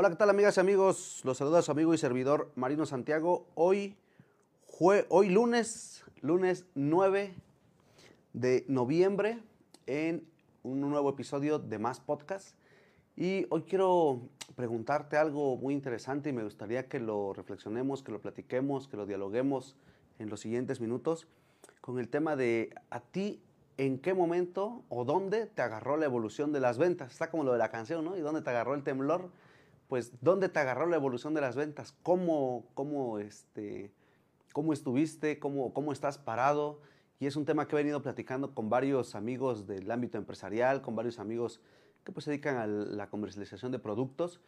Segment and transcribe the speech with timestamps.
[0.00, 1.22] Hola, ¿qué tal amigas y amigos?
[1.24, 3.48] Los saluda su amigo y servidor Marino Santiago.
[3.56, 3.96] Hoy,
[5.08, 7.34] hoy lunes, lunes 9
[8.32, 9.40] de noviembre,
[9.88, 10.24] en
[10.62, 12.54] un nuevo episodio de Más Podcast.
[13.16, 14.20] Y hoy quiero
[14.54, 19.04] preguntarte algo muy interesante y me gustaría que lo reflexionemos, que lo platiquemos, que lo
[19.04, 19.74] dialoguemos
[20.20, 21.26] en los siguientes minutos
[21.80, 23.42] con el tema de a ti
[23.78, 27.10] en qué momento o dónde te agarró la evolución de las ventas.
[27.10, 28.16] Está como lo de la canción, ¿no?
[28.16, 29.32] ¿Y dónde te agarró el temblor?
[29.88, 31.94] Pues, ¿dónde te agarró la evolución de las ventas?
[32.02, 33.90] ¿Cómo, cómo, este,
[34.52, 35.38] cómo estuviste?
[35.38, 36.80] ¿Cómo, ¿Cómo estás parado?
[37.18, 40.94] Y es un tema que he venido platicando con varios amigos del ámbito empresarial, con
[40.94, 41.62] varios amigos
[42.04, 44.40] que pues, se dedican a la comercialización de productos,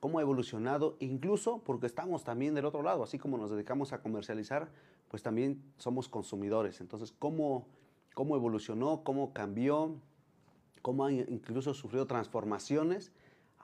[0.00, 4.02] cómo ha evolucionado, incluso porque estamos también del otro lado, así como nos dedicamos a
[4.02, 4.68] comercializar,
[5.08, 6.80] pues también somos consumidores.
[6.80, 7.68] Entonces, ¿cómo,
[8.14, 9.94] cómo evolucionó, cómo cambió,
[10.82, 13.12] cómo ha incluso sufrido transformaciones,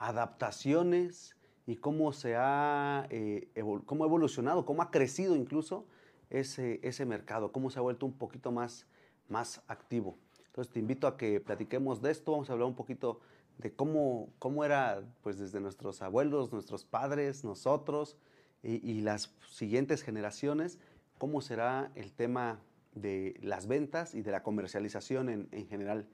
[0.04, 1.34] adaptaciones
[1.66, 3.48] y cómo se ha eh,
[3.86, 5.86] cómo evolucionado, cómo ha crecido incluso
[6.28, 8.86] ese, ese mercado, cómo se ha vuelto un poquito más,
[9.28, 10.18] más activo.
[10.46, 13.20] Entonces te invito a que platiquemos de esto, vamos a hablar un poquito
[13.56, 18.18] de cómo, cómo era pues desde nuestros abuelos, nuestros padres, nosotros
[18.62, 20.78] y, y las siguientes generaciones,
[21.16, 22.60] cómo será el tema
[22.94, 26.06] de las ventas y de la comercialización en, en general.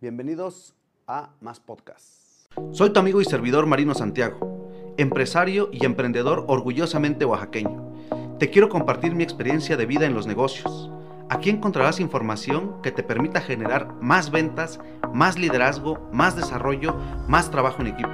[0.00, 0.74] Bienvenidos
[1.06, 2.27] a Más Podcasts.
[2.72, 7.92] Soy tu amigo y servidor Marino Santiago, empresario y emprendedor orgullosamente oaxaqueño.
[8.38, 10.90] Te quiero compartir mi experiencia de vida en los negocios.
[11.30, 14.80] Aquí encontrarás información que te permita generar más ventas,
[15.12, 16.94] más liderazgo, más desarrollo,
[17.26, 18.10] más trabajo en equipo.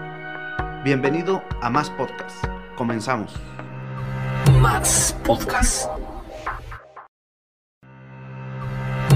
[0.85, 2.41] Bienvenido a Más Podcasts.
[2.77, 3.35] Comenzamos.
[4.61, 5.89] Más Podcasts.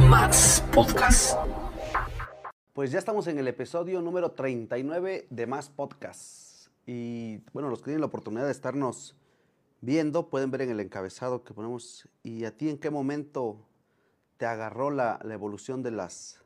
[0.09, 1.48] Más Podcast.
[2.79, 6.71] Pues ya estamos en el episodio número 39 de Más Podcasts.
[6.87, 9.17] Y bueno, los que tienen la oportunidad de estarnos
[9.81, 12.09] viendo pueden ver en el encabezado que ponemos.
[12.23, 13.67] ¿Y a ti en qué momento
[14.37, 16.41] te agarró la, la evolución de las,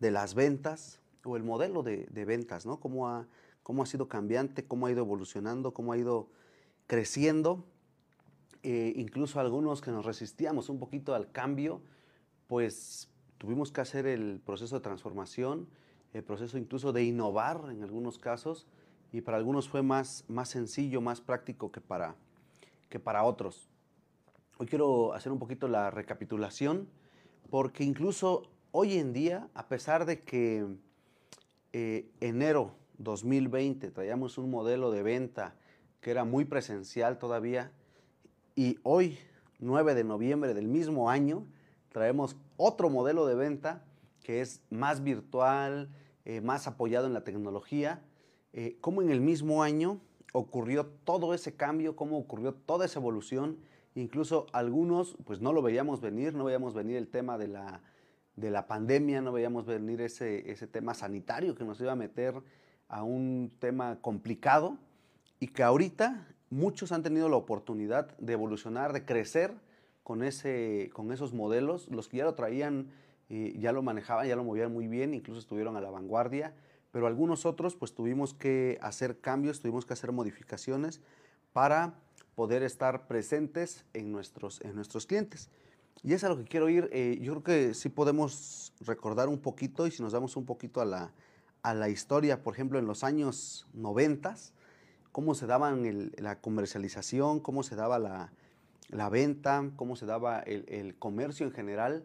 [0.00, 2.66] de las ventas o el modelo de, de ventas?
[2.66, 2.78] ¿no?
[2.78, 3.26] ¿Cómo, ha,
[3.62, 4.66] ¿Cómo ha sido cambiante?
[4.66, 5.72] ¿Cómo ha ido evolucionando?
[5.72, 6.28] ¿Cómo ha ido
[6.86, 7.64] creciendo?
[8.62, 11.80] Eh, incluso algunos que nos resistíamos un poquito al cambio
[12.48, 13.08] pues
[13.38, 15.68] tuvimos que hacer el proceso de transformación,
[16.12, 18.66] el proceso incluso de innovar en algunos casos,
[19.12, 22.16] y para algunos fue más, más sencillo, más práctico que para,
[22.88, 23.68] que para otros.
[24.58, 26.88] Hoy quiero hacer un poquito la recapitulación,
[27.48, 30.66] porque incluso hoy en día, a pesar de que
[31.72, 35.54] eh, enero 2020 traíamos un modelo de venta
[36.00, 37.72] que era muy presencial todavía,
[38.56, 39.18] y hoy,
[39.60, 41.46] 9 de noviembre del mismo año,
[41.90, 43.84] traemos otro modelo de venta
[44.22, 45.88] que es más virtual,
[46.24, 48.02] eh, más apoyado en la tecnología.
[48.52, 50.00] Eh, cómo en el mismo año
[50.32, 53.58] ocurrió todo ese cambio, cómo ocurrió toda esa evolución.
[53.94, 57.80] Incluso algunos, pues no lo veíamos venir, no veíamos venir el tema de la,
[58.36, 62.34] de la pandemia, no veíamos venir ese, ese tema sanitario que nos iba a meter
[62.88, 64.76] a un tema complicado
[65.40, 69.54] y que ahorita muchos han tenido la oportunidad de evolucionar, de crecer
[70.08, 71.86] con, ese, con esos modelos.
[71.90, 72.88] Los que ya lo traían,
[73.28, 76.54] eh, ya lo manejaban, ya lo movían muy bien, incluso estuvieron a la vanguardia,
[76.92, 81.02] pero algunos otros pues tuvimos que hacer cambios, tuvimos que hacer modificaciones
[81.52, 82.00] para
[82.34, 85.50] poder estar presentes en nuestros, en nuestros clientes.
[86.02, 86.88] Y es a lo que quiero ir.
[86.90, 90.80] Eh, yo creo que sí podemos recordar un poquito y si nos damos un poquito
[90.80, 91.12] a la,
[91.60, 94.36] a la historia, por ejemplo, en los años 90,
[95.12, 98.32] cómo se daban la comercialización, cómo se daba la,
[98.88, 102.04] la venta, cómo se daba el, comercio en general,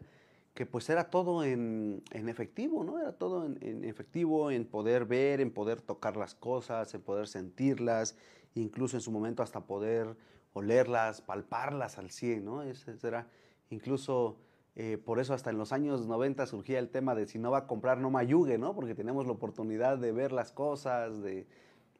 [0.53, 2.99] que pues era todo en, efectivo, ¿no?
[2.99, 8.15] Era todo en, efectivo, en poder ver, en poder tocar las cosas, en poder sentirlas,
[8.53, 10.15] incluso en su momento hasta poder
[10.53, 12.63] olerlas, palparlas al 100, ¿no?
[12.63, 13.27] Ese era
[13.69, 14.37] incluso...
[14.75, 17.59] Eh, por eso hasta en los años 90 surgía el tema de si no va
[17.59, 18.73] a comprar, no mayugue, ¿no?
[18.73, 21.45] Porque tenemos la oportunidad de ver las cosas, de,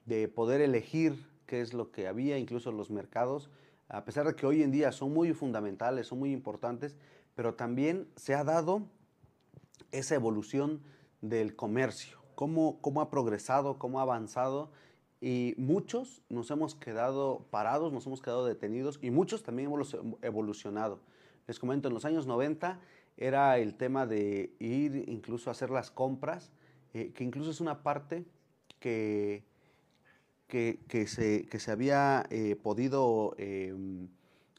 [0.06, 3.52] de poder elegir qué es lo que había, incluso en los mercados
[3.94, 6.98] a pesar de que hoy en día son muy fundamentales, son muy importantes,
[7.36, 8.88] pero también se ha dado
[9.92, 10.82] esa evolución
[11.22, 14.72] del comercio, cómo, cómo ha progresado, cómo ha avanzado
[15.22, 21.00] y muchos nos hemos quedado parados, nos hemos quedado detenidos y muchos también hemos evolucionado.
[21.46, 22.80] Les comento, en los años 90
[23.16, 26.52] era el tema de ir incluso a hacer las compras,
[26.96, 28.26] eh, que incluso es una parte
[28.80, 29.44] que
[30.54, 34.08] que, se, que se, había eh, podido, em,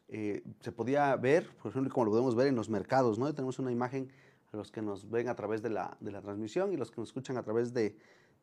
[0.08, 3.32] eh, se podía ver, por ejemplo, como lo podemos ver en los mercados, ¿no?
[3.32, 4.11] Tenemos una imagen
[4.52, 7.00] a los que nos ven a través de la, de la transmisión y los que
[7.00, 7.96] nos escuchan a través de,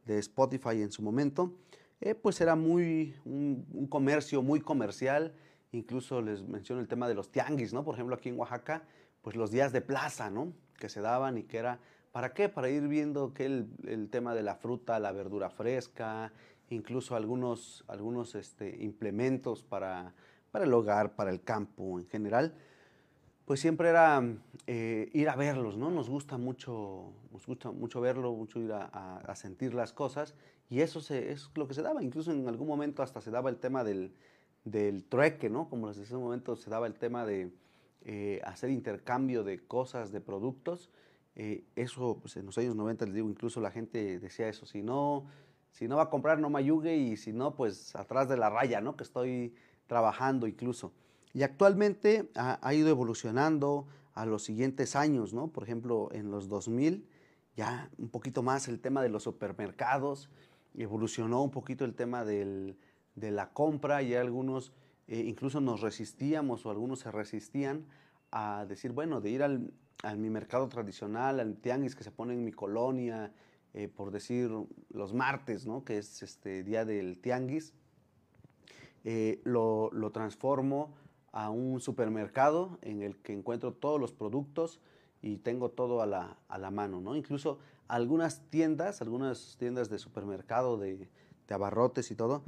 [0.06, 1.54] de, Spotify en su momento,
[2.00, 5.34] eh, pues era muy un, un, comercio muy comercial.
[5.74, 7.84] Incluso les menciono el tema de los tianguis, ¿no?
[7.84, 8.84] Por ejemplo, aquí en Oaxaca,
[9.22, 10.54] pues los días de plaza, ¿no?
[10.80, 11.80] Que se daban y que era,
[12.14, 12.48] ¿para qué?
[12.48, 16.32] Para ir viendo que el, el tema de la fruta, la verdura fresca,
[16.76, 20.14] incluso algunos, algunos este, implementos para,
[20.52, 22.56] para el hogar, para el campo en general
[23.52, 24.24] pues siempre era
[24.66, 25.92] eh, ir a verlos, ¿no?
[25.92, 30.36] Nos gusta mucho, nos gusta mucho verlo, mucho ir a, a, sentir las cosas
[30.70, 32.02] y eso es lo que se daba.
[32.02, 34.14] Incluso en algún momento hasta se daba el tema del,
[34.64, 35.70] del trueque, ¿no?
[35.70, 37.52] Como les en un momento se daba el tema de
[38.06, 40.90] eh, hacer intercambio de cosas, de productos.
[41.36, 44.82] Eh, eso, pues en los años 90, les digo, incluso la gente decía eso, si
[44.82, 45.26] no,
[45.72, 48.50] si no va a comprar, no me ayugue y si no, pues atrás de la
[48.50, 48.96] raya, ¿no?
[48.96, 49.54] Que estoy
[49.88, 50.94] trabajando incluso.
[51.34, 55.48] Y actualmente ha, ido evolucionando a los siguientes años, ¿no?
[55.48, 57.08] Por ejemplo, en los 2000
[57.56, 60.30] ya un poquito más el tema de los supermercados,
[60.78, 62.78] evolucionó un poquito el tema del,
[63.16, 64.72] de la compra y algunos
[65.08, 67.86] eh, incluso nos resistíamos o algunos se resistían
[68.32, 69.74] a decir, bueno, de ir al,
[70.04, 73.34] al mi mercado tradicional, al tianguis que se pone en mi colonia,
[73.74, 74.52] eh, por decir
[74.90, 75.84] los martes, ¿no?
[75.84, 77.74] que es este día del tianguis,
[79.04, 80.94] eh, lo, lo transformo
[81.32, 84.80] a un supermercado en el que encuentro todos los productos
[85.22, 87.16] y tengo todo a la, a la mano, ¿no?
[87.16, 91.10] Incluso algunas tiendas, algunas tiendas de supermercado, de,
[91.48, 92.44] de, abarrotes y todo,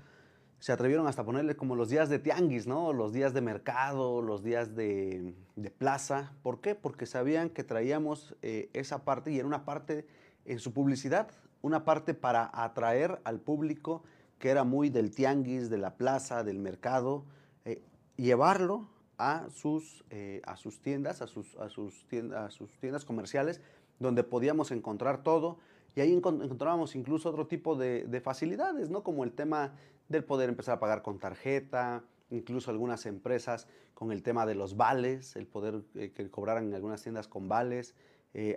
[0.59, 2.93] se atrevieron hasta ponerle como los días de tianguis, ¿no?
[2.93, 6.33] Los días de mercado, los días de, de plaza.
[6.41, 6.73] ¿Por qué?
[6.73, 10.07] Porque sabían que traíamos eh, esa parte y era una parte
[10.45, 11.30] en su publicidad,
[11.62, 14.04] una parte para atraer al público
[14.44, 17.24] que era muy del tianguis, de la plaza, del mercado,
[17.63, 17.81] eh,
[18.18, 23.06] llevarlo a sus, eh, a sus tiendas, a sus, a, sus tiendas, a sus tiendas
[23.06, 23.62] comerciales,
[24.00, 25.60] donde podíamos encontrar todo.
[25.95, 29.01] Y ahí encontrábamos incluso otro tipo de, de, facilidades, ¿no?
[29.01, 29.75] Como el tema
[30.10, 34.75] del poder empezar a pagar con tarjeta, incluso algunas empresas con el tema de los
[34.75, 37.95] vales, el poder eh, que cobraran en algunas tiendas con vales.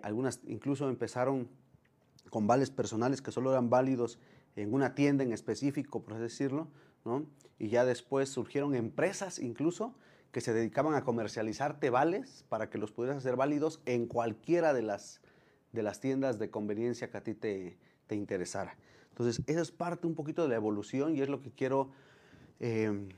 [0.03, 1.50] Algunas incluso empezaron
[2.31, 4.19] con vales personales que solo eran válidos
[4.56, 6.69] en una tienda en específico, por así decirlo,
[7.05, 7.26] ¿no?
[7.58, 9.94] Y ya después surgieron empresas incluso
[10.32, 14.82] que se dedicaban a comercializarte vales para que los pudieras hacer válidos en cualquiera de
[14.82, 15.20] las,
[15.73, 18.76] de las tiendas de conveniencia que a ti te, te interesara.
[19.11, 21.90] Entonces, eso es parte un poquito de la evolución y es lo que quiero
[22.61, 23.08] eh,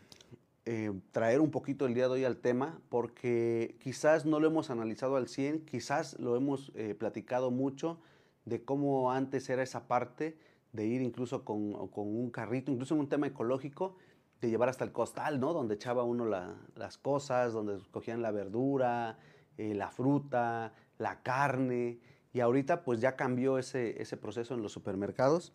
[0.64, 4.70] eh, traer un poquito el día de hoy al tema, porque quizás no lo hemos
[4.70, 7.98] analizado al 100, quizás lo hemos eh, platicado mucho
[8.48, 10.38] de cómo antes era esa parte
[10.72, 13.96] de ir incluso con, con un carrito, incluso en un tema ecológico,
[14.40, 15.52] de llevar hasta el costal, ¿no?
[15.52, 19.18] Donde echaba uno la, las cosas, donde cogían la verdura,
[19.56, 22.00] eh, la fruta, la carne.
[22.32, 25.52] Y ahorita pues ya cambió ese, ese proceso en los supermercados.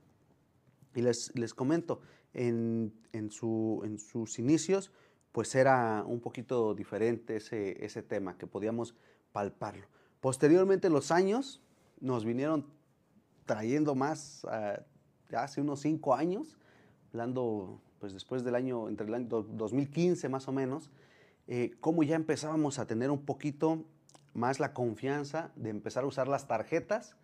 [0.96, 2.02] Y les, les comento,
[2.34, 4.92] en, en, su, en, sus inicios
[5.32, 8.96] pues era un poquito diferente ese, ese tema, que podíamos
[9.32, 9.88] palparlo.
[10.20, 11.64] Posteriormente los años
[12.00, 12.68] nos vinieron
[13.46, 14.46] trayendo más,
[15.30, 16.58] ya hace unos cinco años,
[17.12, 20.92] hablando pues después del año, entre el año 2015 más o menos,
[21.48, 23.86] eh, cómo ya empezábamos a tener un poquito
[24.34, 27.16] más la confianza de empezar a usar las tarjetas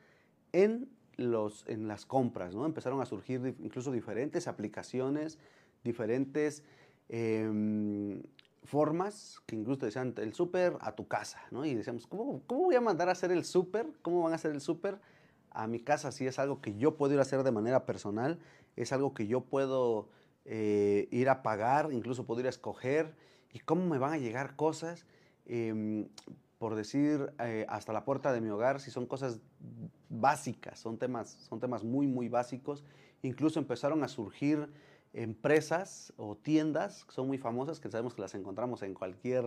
[0.54, 2.66] en, los, en las compras, ¿no?
[2.66, 5.38] Empezaron a surgir incluso diferentes aplicaciones,
[5.84, 6.64] diferentes
[7.10, 8.22] eh,
[8.64, 11.66] formas que incluso decían el súper a tu casa, ¿no?
[11.66, 13.88] Y decíamos, ¿cómo, ¿cómo voy a mandar a hacer el súper?
[14.02, 15.00] ¿Cómo van a hacer el súper
[15.52, 16.12] a mi casa?
[16.12, 18.40] Si es algo que yo puedo ir a hacer de manera personal,
[18.76, 20.10] es algo que yo puedo
[20.46, 23.14] eh, ir a pagar, incluso poder escoger
[23.52, 25.06] y cómo me van a llegar cosas,
[25.46, 26.08] eh,
[26.60, 29.40] por decir, eh, hasta la puerta de mi hogar, si son cosas
[30.10, 32.84] básicas, son temas, son temas muy, muy básicos.
[33.22, 34.70] Incluso empezaron a surgir
[35.14, 39.46] empresas o tiendas que son muy famosas, que sabemos que las encontramos en cualquier,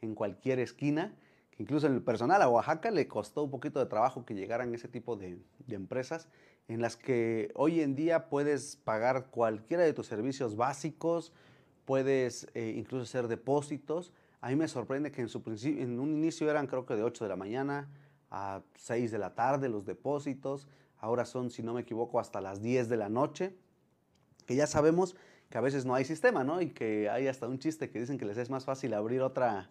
[0.00, 1.14] en cualquier esquina,
[1.60, 4.88] incluso en el personal a Oaxaca le costó un poquito de trabajo que llegaran ese
[4.88, 5.38] tipo de,
[5.68, 6.26] empresas
[6.68, 11.34] en las que hoy en día puedes pagar cualquiera de tus servicios básicos,
[11.84, 14.12] puedes eh, incluso hacer depósitos.
[14.40, 17.24] A mí me sorprende que en, su en un inicio eran creo que de 8
[17.24, 17.90] de la mañana
[18.30, 20.66] a 6 de la tarde los depósitos,
[20.98, 23.54] ahora son, si no me equivoco, hasta las 10 de la noche,
[24.46, 25.14] que ya sabemos
[25.50, 26.62] que a veces no hay sistema, ¿no?
[26.62, 29.68] Y que hay hasta un chiste que dicen que les es más fácil abrir otra,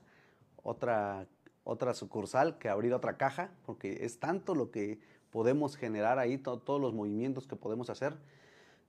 [0.62, 1.26] otra,
[1.64, 5.00] otra sucursal que abrir otra caja, porque es tanto lo que
[5.30, 8.18] podemos generar ahí, to todos los movimientos que podemos hacer,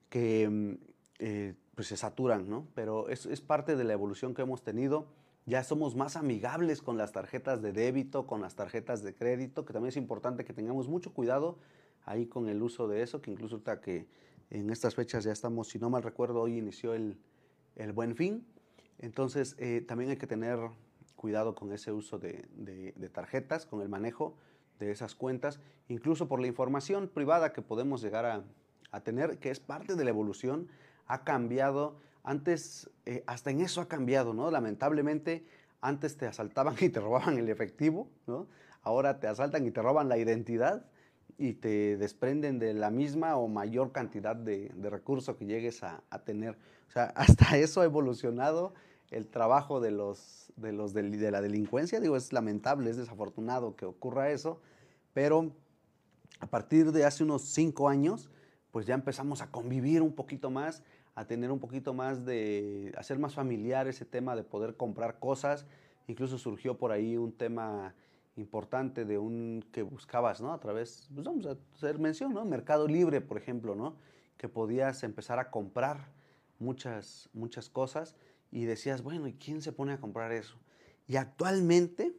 [0.09, 0.73] que mm,
[1.19, 2.67] eh, pues se saturan, ¿no?
[2.73, 5.07] Pero es, es, parte de la evolución que hemos tenido.
[5.45, 9.73] Ya somos más amigables con las tarjetas de débito, con las tarjetas de crédito, que
[9.73, 11.57] también es importante que tengamos mucho cuidado
[12.05, 14.07] ahí con el uso de eso, que incluso ahorita que
[14.49, 17.17] En estas fechas ya estamos, si no mal recuerdo, hoy inició el,
[17.77, 18.45] el buen fin.
[18.99, 20.59] Entonces, eh, también hay que tener
[21.21, 24.35] cuidado con ese uso de, de, tarjetas, con el manejo
[24.79, 28.43] de esas cuentas, incluso por la información privada que podemos llegar a,
[28.91, 30.67] a tener, que es parte de la evolución,
[31.05, 31.95] ha cambiado.
[32.23, 34.49] Antes, eh, hasta en eso ha cambiado, ¿no?
[34.49, 35.45] Lamentablemente,
[35.79, 38.47] antes te asaltaban y te robaban el efectivo, ¿no?
[38.81, 40.87] Ahora te asaltan y te roban la identidad
[41.37, 46.01] y te desprenden de la misma o mayor cantidad de, de recursos que llegues a,
[46.09, 46.57] a, tener.
[46.87, 48.73] O sea, hasta eso ha evolucionado
[49.11, 51.99] el trabajo de los, de los de, de la delincuencia.
[51.99, 54.61] Digo, es lamentable, es desafortunado que ocurra eso,
[55.13, 55.51] pero
[56.39, 58.29] a partir de hace unos cinco años,
[58.71, 63.19] pues ya empezamos a convivir un poquito más, a tener un poquito más de, hacer
[63.19, 65.65] más familiar ese tema de poder comprar cosas.
[66.07, 67.93] Incluso surgió por ahí un tema
[68.37, 70.53] importante de un que buscabas, ¿no?
[70.53, 72.43] A través, pues vamos a hacer mención, ¿no?
[72.45, 73.95] Mercado Libre, por ejemplo, ¿no?
[74.37, 76.07] Que podías empezar a comprar
[76.59, 78.15] muchas, muchas cosas
[78.51, 80.57] y decías, bueno, ¿y quién se pone a comprar eso?
[81.07, 82.13] Y actualmente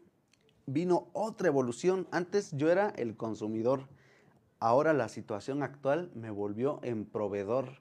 [0.66, 2.06] vino otra evolución.
[2.10, 3.88] Antes yo era el consumidor,
[4.58, 7.80] ahora la situación actual me volvió en proveedor.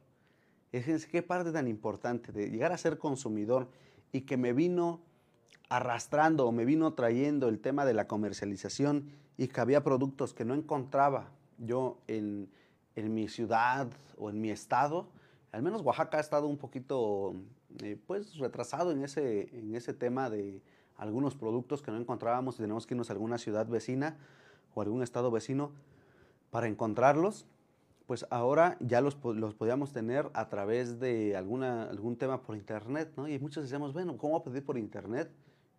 [0.72, 3.70] Es qué parte tan importante de llegar a ser consumidor
[4.12, 5.02] y que me vino
[5.70, 10.46] arrastrando o me vino trayendo el tema de la comercialización y que había productos que
[10.46, 12.50] no encontraba yo en,
[12.96, 15.08] en mi ciudad o en mi estado.
[15.52, 17.36] Al menos Oaxaca ha estado un poquito
[17.84, 20.62] eh, pues retrasado en ese, en ese tema de
[20.98, 24.18] algunos productos que no encontrábamos y tenemos que irnos a alguna ciudad vecina
[24.74, 25.72] o algún estado vecino
[26.52, 27.46] para encontrarlos,
[28.06, 33.12] pues ahora ya los, los podíamos tener a través de alguna, algún tema por internet,
[33.16, 33.28] ¿no?
[33.28, 35.32] Y muchos decíamos, bueno, ¿cómo a pedir por internet?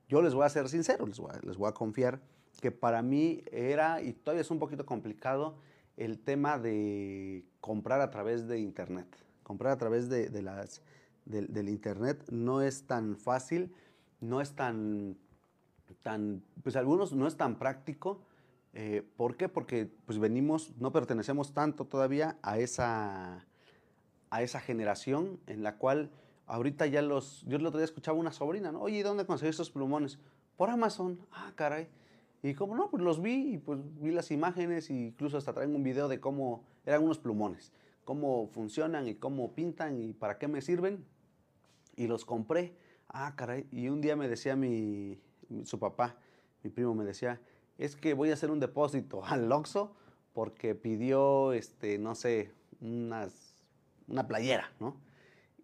[0.09, 2.21] Yo les voy a ser sincero, les voy a, les voy a confiar
[2.61, 5.57] que para mí era, y todavía es un poquito complicado,
[5.97, 9.07] el tema de comprar a través de internet,
[9.43, 10.83] comprar a través de, de las
[11.25, 13.73] del, Internet no es tan fácil,
[14.21, 15.17] no es tan,
[16.03, 18.23] tan, pues algunos no es tan práctico.
[18.75, 19.49] Eh, ¿Por qué?
[19.49, 23.47] Porque pues venimos, no pertenecemos tanto todavía a esa,
[24.31, 26.11] a esa generación en la cual
[26.47, 28.81] ahorita ya los, yo el otro día escuchaba una sobrina, ¿no?
[28.81, 30.19] Oye, ¿dónde conseguí estos plumones?
[30.57, 31.19] Por Amazon.
[31.31, 31.89] Ah, caray.
[32.43, 35.75] Y como no, pues los vi y pues vi las imágenes e incluso hasta traen
[35.75, 37.73] un video de cómo eran unos plumones
[38.05, 41.05] cómo funcionan y cómo pintan y para qué me sirven.
[41.97, 42.77] Y los compré.
[43.09, 43.67] Ah, caray.
[43.71, 45.21] Y un día me decía mi,
[45.65, 46.17] su papá,
[46.63, 47.41] mi primo me decía,
[47.79, 49.95] es que voy a hacer un depósito al Oxxo
[50.33, 53.55] porque pidió, este, no sé, unas,
[54.09, 54.97] una playera, ¿no?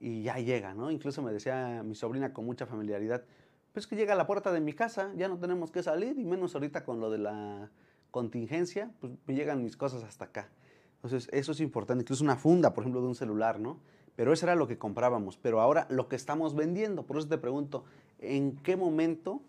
[0.00, 0.90] Y ya llega, ¿no?
[0.90, 3.24] Incluso me decía mi sobrina con mucha familiaridad,
[3.72, 6.24] pues que llega a la puerta de mi casa, ya no tenemos que salir, y
[6.24, 7.70] menos ahorita con lo de la
[8.10, 10.50] contingencia, pues me llegan mis cosas hasta acá.
[11.02, 12.02] Entonces, eso es importante.
[12.02, 13.78] Incluso una funda, por ejemplo, de un celular, ¿no?
[14.16, 15.36] Pero eso era lo que comprábamos.
[15.36, 17.04] Pero ahora lo que estamos vendiendo.
[17.04, 17.84] Por eso te pregunto,
[18.18, 19.40] ¿en qué momento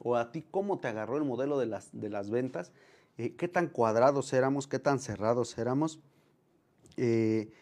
[0.00, 2.72] o a ti cómo te agarró el modelo de las, de las ventas?
[3.18, 4.66] Eh, ¿Qué tan cuadrados éramos?
[4.66, 6.00] ¿Qué tan cerrados éramos?
[6.96, 7.52] Eh,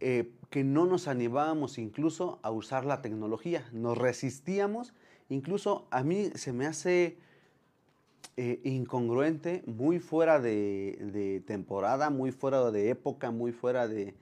[0.00, 3.68] eh, que no nos animábamos incluso a usar la tecnología.
[3.72, 4.94] Nos resistíamos.
[5.28, 7.18] Incluso a mí se me hace
[8.36, 14.14] eh, incongruente, muy fuera de, temporada, muy fuera de época, muy fuera de,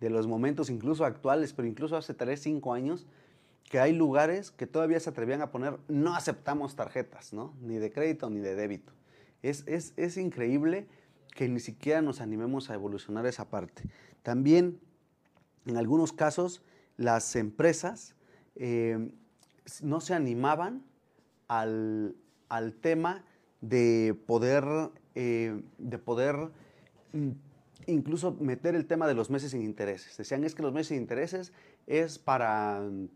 [0.00, 3.06] de, los momentos incluso actuales, pero incluso hace 3, 5 años,
[3.68, 7.54] que hay lugares que todavía se atrevían a poner no aceptamos tarjetas, ¿no?
[7.62, 8.92] Ni de crédito ni de débito.
[9.42, 10.86] Es, es, es increíble
[11.34, 13.82] que ni siquiera nos animemos a evolucionar esa parte.
[14.22, 14.78] También,
[15.66, 16.62] en algunos casos,
[16.96, 18.14] las empresas
[18.54, 19.10] eh,
[19.82, 20.84] no se animaban
[21.48, 22.14] al,
[22.48, 23.24] al tema
[23.68, 24.64] de poder,
[25.14, 26.50] eh, de poder
[27.12, 27.30] mm,
[27.86, 30.16] incluso meter el tema de los meses sin intereses.
[30.16, 31.52] Decían es que los meses sin intereses
[31.86, 33.08] es para mm,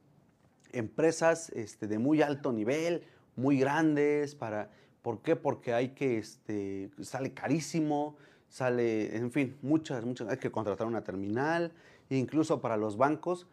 [0.72, 3.04] empresas este, de muy alto nivel,
[3.36, 4.70] muy grandes, para,
[5.02, 5.36] ¿por qué?
[5.36, 8.16] Porque hay que, este, sale carísimo,
[8.48, 11.72] sale, en fin, muchas, muchas, hay que contratar una terminal,
[12.08, 13.46] incluso para los bancos,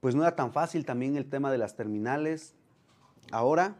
[0.00, 2.54] pues no era tan fácil también el tema de las terminales.
[3.30, 3.76] Ahora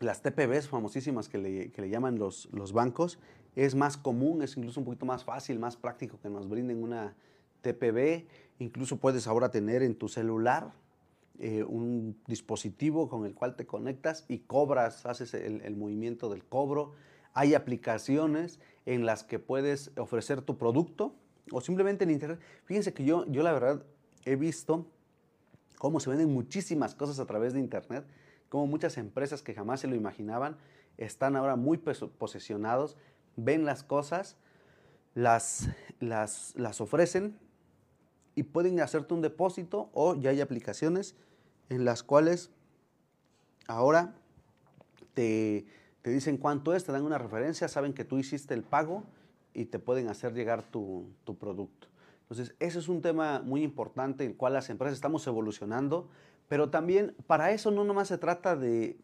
[0.00, 3.18] las TPBs famosísimas que le, que le llaman los, los, bancos,
[3.54, 7.16] es más común, es incluso un poquito más fácil, más práctico que nos brinden una
[7.62, 8.26] TPB.
[8.58, 10.72] Incluso puedes ahora tener en tu celular
[11.38, 16.44] eh, un dispositivo con el cual te conectas y cobras, haces el, el, movimiento del
[16.44, 16.92] cobro.
[17.32, 21.14] Hay aplicaciones en las que puedes ofrecer tu producto
[21.50, 22.40] o simplemente en internet.
[22.64, 23.82] Fíjense que yo, yo la verdad
[24.24, 24.86] he visto
[25.78, 28.04] cómo se venden muchísimas cosas a través de internet
[28.48, 30.56] como muchas empresas que jamás se lo imaginaban
[30.98, 32.96] están ahora muy posesionados,
[33.36, 34.36] ven las cosas,
[35.14, 35.68] las,
[36.00, 37.38] las, las ofrecen
[38.34, 41.16] y pueden hacerte un depósito o ya hay aplicaciones
[41.68, 42.50] en las cuales
[43.66, 44.14] ahora
[45.14, 45.66] te,
[46.02, 49.04] te dicen cuánto es, te dan una referencia, saben que tú hiciste el pago
[49.54, 51.88] y te pueden hacer llegar tu, tu producto.
[52.20, 56.08] Entonces, ese es un tema muy importante en el cual las empresas estamos evolucionando,
[56.48, 58.96] pero también para eso no nomás se trata de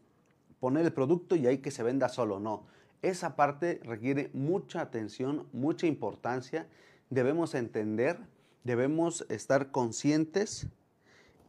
[0.59, 2.65] poner el producto y ahí que se venda solo, no.
[3.01, 6.67] Esa parte requiere mucha atención, mucha importancia.
[7.09, 8.17] Debemos entender,
[8.63, 10.67] debemos estar conscientes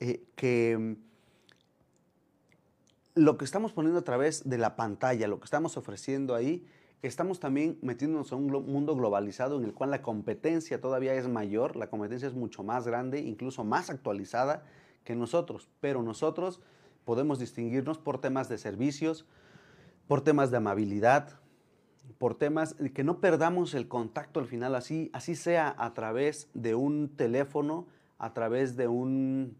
[0.00, 0.96] eh, que
[3.14, 6.66] lo que estamos poniendo a través de la pantalla, lo que estamos ofreciendo ahí,
[7.02, 11.76] estamos también metiéndonos en un mundo globalizado en el cual la competencia todavía es mayor,
[11.76, 14.64] la competencia es mucho más grande, incluso más actualizada
[15.04, 16.60] que nosotros, pero nosotros
[17.04, 19.26] podemos distinguirnos por temas de servicios,
[20.06, 21.38] por temas de amabilidad,
[22.18, 26.74] por temas que no perdamos el contacto al final, así, así sea a través de
[26.74, 27.86] un teléfono,
[28.18, 29.56] a través de un,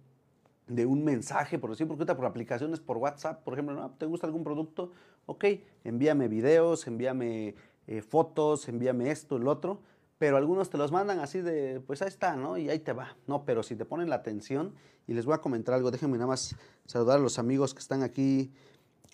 [0.67, 3.91] de un mensaje, por decir, porque por aplicaciones, por WhatsApp, por ejemplo, ¿no?
[3.93, 4.93] ¿te gusta algún producto?
[5.27, 5.45] Ok,
[5.85, 7.55] envíame videos, envíame
[7.87, 9.81] eh, fotos, envíame esto, el otro,
[10.18, 12.56] pero algunos te los mandan así de, pues ahí está, ¿no?
[12.56, 13.16] Y ahí te va.
[13.26, 14.75] No, pero si te ponen la atención,
[15.06, 16.56] y les voy a comentar algo, déjenme nada más
[16.87, 18.52] saludar a los amigos que están aquí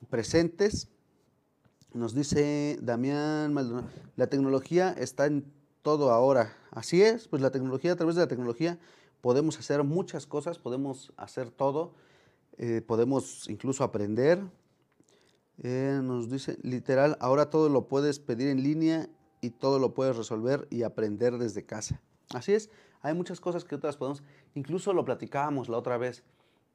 [0.08, 0.88] presentes.
[1.92, 5.44] Nos dice Damián Maldonado, la tecnología está en
[5.82, 6.56] todo ahora.
[6.70, 8.78] Así es, pues la tecnología, a través de la tecnología
[9.20, 11.94] podemos hacer muchas cosas, podemos hacer todo,
[12.58, 14.40] eh, podemos incluso aprender.
[15.62, 20.16] Eh, nos dice, literal, ahora todo lo puedes pedir en línea y todo lo puedes
[20.16, 22.00] resolver y aprender desde casa.
[22.34, 22.70] Así es,
[23.02, 24.22] hay muchas cosas que otras podemos,
[24.54, 26.22] incluso lo platicábamos la otra vez,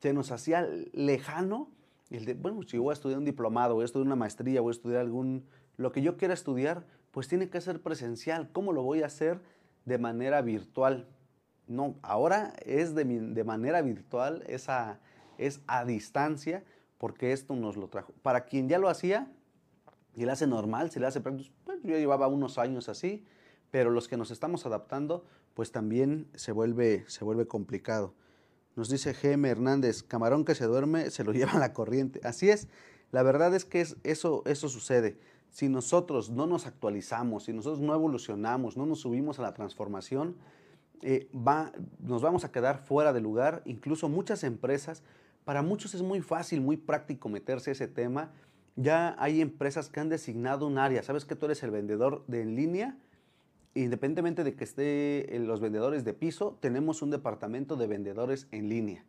[0.02, 1.70] se nos hacía lejano
[2.10, 4.72] el de, bueno, si voy a estudiar un diplomado, voy a estudiar una maestría, voy
[4.72, 5.46] a estudiar algún,
[5.78, 8.50] lo que yo quiera estudiar, pues tiene que ser presencial.
[8.52, 9.42] ¿Cómo lo voy a hacer
[9.86, 11.08] de manera virtual?
[11.68, 15.00] No, ahora es de, de manera virtual, esa,
[15.38, 16.64] es a distancia,
[16.98, 18.14] porque esto nos lo trajo.
[18.22, 19.32] Para quien ya lo hacía,
[20.16, 23.26] y lo hace normal, si le hace práctico, pues yo llevaba unos años así,
[23.70, 28.14] pero los que nos estamos adaptando, pues también se vuelve, se vuelve complicado.
[28.76, 32.22] Nos dice GM Hernández, camarón que se duerme, se lo lleva la corriente.
[32.24, 32.68] Así es,
[33.12, 35.20] la verdad es que eso, eso sucede.
[35.50, 40.36] Si nosotros no nos actualizamos, si nosotros no evolucionamos, no nos subimos a la transformación,
[41.02, 43.62] eh, va, nos vamos a quedar fuera de lugar.
[43.66, 45.04] Incluso muchas empresas,
[45.44, 48.34] para muchos es muy fácil, muy práctico meterse a ese tema
[48.76, 51.02] ya hay empresas que han designado un área.
[51.04, 52.98] ¿Sabes que tú eres el vendedor de en línea?
[53.74, 59.06] Independientemente de que esté los vendedores de piso, tenemos un departamento de vendedores en línea.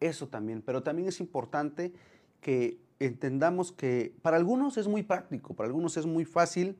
[0.00, 0.62] Eso también.
[0.62, 1.92] Pero también es importante
[2.40, 6.76] que entendamos que para algunos es muy práctico, para algunos es muy fácil.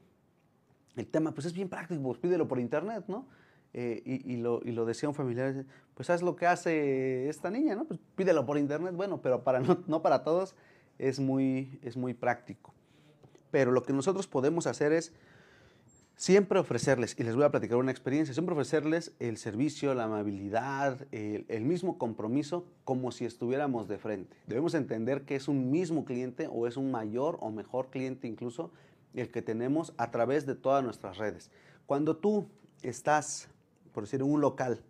[0.97, 3.27] El tema, pues es bien práctico, pues pídelo por internet, ¿no?
[3.73, 7.77] Eh, y, lo, y, lo, decía un familiar, pues ¿sabes lo que hace esta niña,
[7.77, 7.85] no?
[7.85, 10.57] Pues pídelo por internet, bueno, pero para no, no para todos
[11.01, 12.73] es muy, es muy práctico.
[13.51, 15.13] Pero lo que nosotros podemos hacer es
[16.21, 21.07] siempre ofrecerles, y les voy a platicar una experiencia, siempre ofrecerles el servicio, la amabilidad,
[21.13, 24.37] el, mismo compromiso como si estuviéramos de frente.
[24.47, 28.71] Debemos entender que es un mismo cliente o es un mayor o mejor cliente incluso
[29.15, 31.51] el que tenemos a través de todas nuestras redes.
[31.87, 32.47] Cuando tú
[32.83, 33.49] estás,
[33.93, 34.83] por decir, en un local,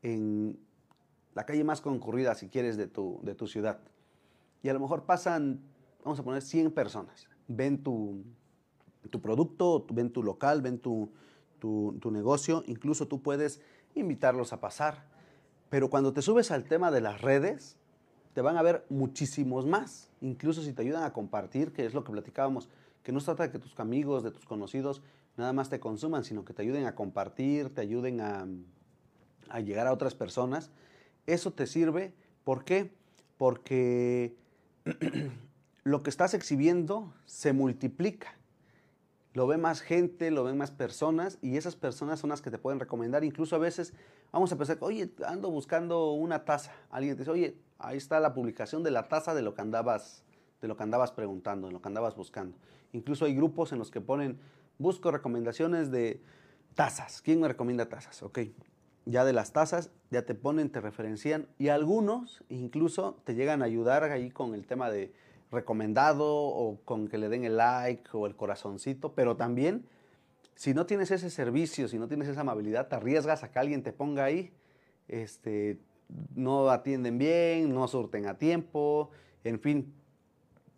[0.00, 0.58] en
[1.34, 3.78] la calle más concurrida, si quieres, de tu, de tu ciudad,
[4.62, 5.60] y a lo mejor pasan,
[6.04, 8.24] vamos a poner 100 personas, ven tu,
[9.10, 11.10] tu producto, ven tu local, ven tu,
[11.58, 13.60] tu, negocio, incluso tú puedes
[13.94, 15.04] invitarlos a pasar.
[15.70, 17.76] Pero cuando te subes al tema de las redes,
[18.34, 22.04] te van a ver muchísimos más, incluso si te ayudan a compartir, que es lo
[22.04, 22.68] que platicábamos,
[23.02, 25.02] que no se trata de que tus amigos, de tus conocidos,
[25.36, 28.46] nada más te consuman, sino que te ayuden a compartir, te ayuden a,
[29.48, 30.70] a llegar a otras personas.
[31.26, 32.12] Eso te sirve,
[32.44, 32.92] ¿por qué?
[33.38, 34.36] Porque
[35.84, 38.34] lo que estás exhibiendo se multiplica.
[39.34, 42.58] Lo ve más gente, lo ven más personas y esas personas son las que te
[42.58, 43.24] pueden recomendar.
[43.24, 43.94] Incluso a veces
[44.30, 46.72] vamos a pensar, oye, ando buscando una taza.
[46.90, 50.22] Alguien te dice, oye, ahí está la publicación de la taza de lo que andabas,
[50.60, 52.56] de lo que andabas preguntando, de lo que andabas buscando.
[52.92, 54.38] Incluso hay grupos en los que ponen,
[54.78, 56.20] busco recomendaciones de
[56.74, 57.22] tazas.
[57.22, 58.22] ¿Quién me recomienda tazas?
[58.22, 58.40] Ok,
[59.04, 63.66] ya de las tasas, ya te ponen, te referencian y algunos incluso te llegan a
[63.66, 65.12] ayudar ahí con el tema de
[65.50, 69.86] recomendado o con que le den el like o el corazoncito, pero también
[70.54, 73.82] si no tienes ese servicio, si no tienes esa amabilidad, te arriesgas a que alguien
[73.82, 74.52] te ponga ahí,
[75.08, 75.78] este,
[76.34, 79.10] no atienden bien, no surten a tiempo,
[79.44, 79.94] en fin,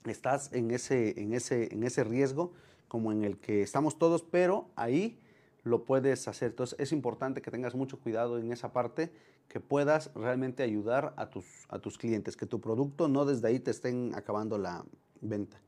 [0.04, 2.52] estás en ese, en ese, en ese riesgo
[2.88, 5.18] como en el que estamos todos, pero ahí
[5.64, 6.50] lo puedes hacer.
[6.50, 9.12] Entonces es importante que tengas mucho cuidado en esa parte,
[9.48, 13.58] que puedas realmente ayudar a tus, a tus clientes, que tu producto no desde ahí
[13.58, 14.84] te estén acabando la
[15.20, 15.60] venta.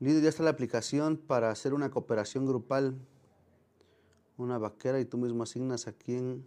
[0.00, 2.96] Líder, ya está la aplicación para hacer una cooperación grupal,
[4.36, 6.44] una vaquera y tú mismo asignas a quién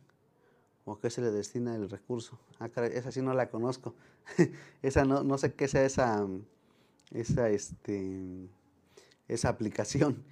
[0.83, 2.37] o a qué se le destina el recurso.
[2.59, 3.95] Ah, caray, esa sí no la conozco.
[4.81, 6.27] esa no, no sé qué sea esa,
[7.11, 8.49] esa, este,
[9.29, 10.23] esa aplicación.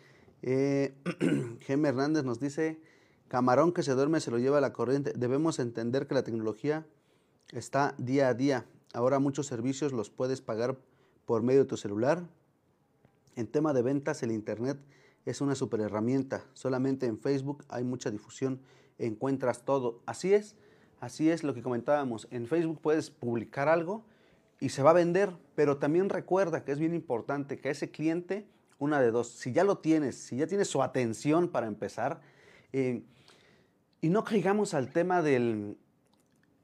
[0.43, 0.93] Eh,
[1.67, 2.79] Hernández nos dice,
[3.29, 5.13] camarón que se duerme se lo lleva a la corriente.
[5.15, 6.85] Debemos entender que la tecnología
[7.51, 8.65] está día a día.
[8.93, 10.77] Ahora muchos servicios los puedes pagar
[11.25, 12.27] por medio de tu celular.
[13.35, 14.77] En tema de ventas, el Internet
[15.25, 16.43] es una super herramienta.
[16.53, 18.59] Solamente en Facebook hay mucha difusión,
[18.99, 20.01] encuentras todo.
[20.05, 20.55] Así es,
[20.99, 22.27] así es lo que comentábamos.
[22.31, 24.03] En Facebook puedes publicar algo
[24.59, 28.45] y se va a vender, pero también recuerda que es bien importante que ese cliente,
[28.83, 32.21] una de dos, si ya lo tienes, si ya tienes su atención para empezar,
[32.71, 33.03] eh,
[34.01, 35.77] y no caigamos al tema del,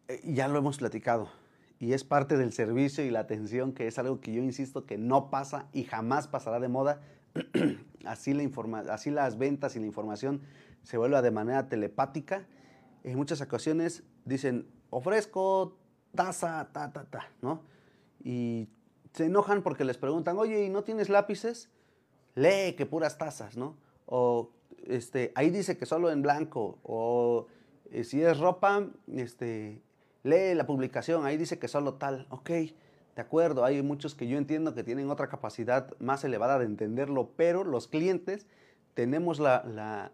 [0.08, 1.30] eh, ya lo hemos platicado,
[1.80, 4.98] y es parte del servicio y la atención, que es algo que yo insisto que
[4.98, 7.02] no pasa y jamás pasará de moda.
[8.06, 10.42] así, la informa así las ventas y la información
[10.84, 12.46] se vuelve de manera telepática.
[13.06, 15.78] En muchas ocasiones dicen, ofrezco
[16.14, 17.62] taza, ta, ta, ta, ¿no?
[18.22, 18.68] Y
[19.14, 21.70] se enojan porque les preguntan, oye, ¿y no tienes lápices?
[22.36, 23.76] Lee que puras tazas, ¿no?
[24.06, 24.52] O
[24.88, 26.80] este, ahí dice que solo en blanco.
[26.84, 27.48] O
[27.92, 29.82] eh, si es ropa, este,
[30.24, 34.38] lee la publicación, ahí dice que solo tal, ok, de acuerdo, hay muchos que yo
[34.38, 38.46] entiendo que tienen otra capacidad más elevada de entenderlo, pero los clientes
[38.94, 40.12] tenemos la,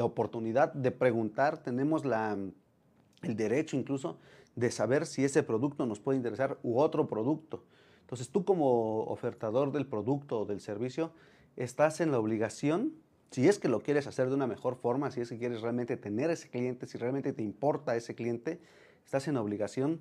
[0.00, 4.18] oportunidad de preguntar, tenemos el derecho incluso
[4.56, 7.62] de saber si ese producto nos puede interesar u otro producto.
[8.02, 11.12] Entonces tú como ofertador del producto o del servicio
[11.56, 12.92] estás en la obligación,
[13.30, 15.96] si es que lo quieres hacer de una mejor forma, si es que quieres realmente
[15.96, 18.60] tener ese cliente, si realmente te importa ese cliente,
[19.04, 20.00] estás en obligación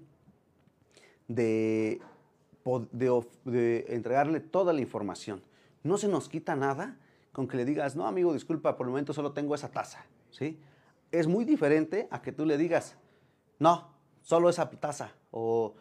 [1.28, 2.02] de,
[2.92, 5.42] de, entregarle toda la información.
[5.84, 6.98] No se nos quita nada
[7.32, 10.06] con que le digas, no, amigo, disculpa, por el momento solo tengo esa taza.
[10.30, 10.60] ¿sí?
[11.12, 12.98] Es muy diferente a que tú le digas,
[13.60, 15.14] no, solo esa taza.
[15.32, 15.76] O,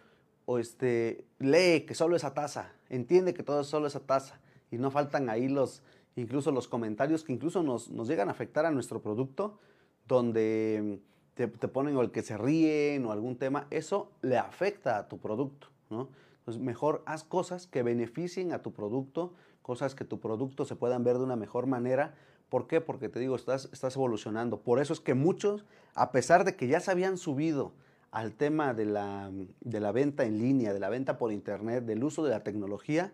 [0.50, 2.72] o este, lee que solo esa taza.
[2.88, 4.40] Entiende que todo es solo esa taza.
[4.72, 5.80] Y no faltan ahí los,
[6.16, 9.60] incluso los comentarios que incluso nos, nos llegan a afectar a nuestro producto,
[10.08, 10.98] donde
[11.34, 15.18] te, ponen o el que se ríen o algún tema, eso le afecta a tu
[15.18, 16.08] producto, ¿no?
[16.40, 21.04] Entonces, mejor haz cosas que beneficien a tu producto, cosas que tu producto se puedan
[21.04, 22.16] ver de una mejor manera.
[22.48, 22.80] ¿Por qué?
[22.80, 24.58] Porque te digo, estás, estás evolucionando.
[24.58, 27.70] Por eso es que muchos, a pesar de que ya se habían subido
[28.11, 32.03] al tema de la, de la venta en línea, de la venta por internet, del
[32.03, 33.12] uso de la tecnología,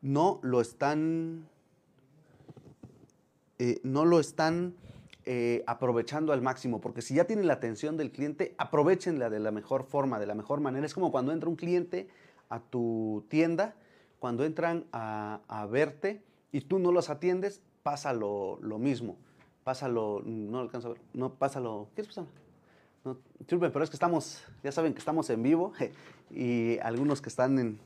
[0.00, 1.48] no lo están,
[3.58, 4.74] eh, no lo están
[5.24, 9.52] eh, aprovechando al máximo, porque si ya tienen la atención del cliente, aprovechenla de la
[9.52, 10.84] mejor forma, de la mejor manera.
[10.84, 12.08] Es como cuando entra un cliente
[12.48, 13.76] a tu tienda,
[14.18, 19.16] cuando entran a, verte y tú no los atiendes, pasa lo, mismo.
[19.64, 22.08] Pasa lo, no alcanzo a ver, no pasa lo, ¿qué es?
[23.04, 25.72] No, pero es que estamos, ya saben que estamos en vivo
[26.30, 27.80] y algunos que están en...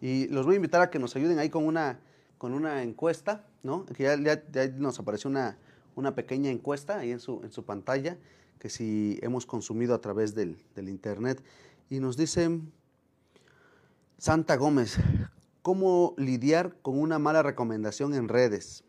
[0.00, 2.00] Y los voy a invitar a que nos ayuden ahí con una,
[2.38, 3.86] con una encuesta ¿no?
[3.86, 4.42] Que ya,
[4.76, 5.56] nos apareció una,
[5.94, 8.18] una, pequeña encuesta ahí en su, en su pantalla,
[8.58, 11.42] que si hemos consumido a través del, del Internet.
[11.90, 12.60] Y nos dice
[14.18, 14.98] Santa Gómez,
[15.62, 18.84] ¿cómo lidiar con una mala recomendación en redes?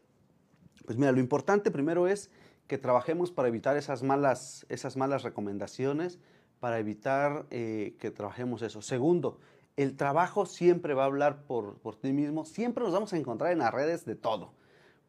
[0.86, 2.30] Pues mira, lo importante primero es
[2.68, 6.20] que trabajemos para evitar esas malas, esas malas recomendaciones,
[6.60, 8.82] para evitar eh, que trabajemos eso.
[8.82, 9.40] Segundo,
[9.76, 13.52] el trabajo siempre va a hablar por, por ti mismo, siempre nos vamos a encontrar
[13.52, 14.54] en las redes de todo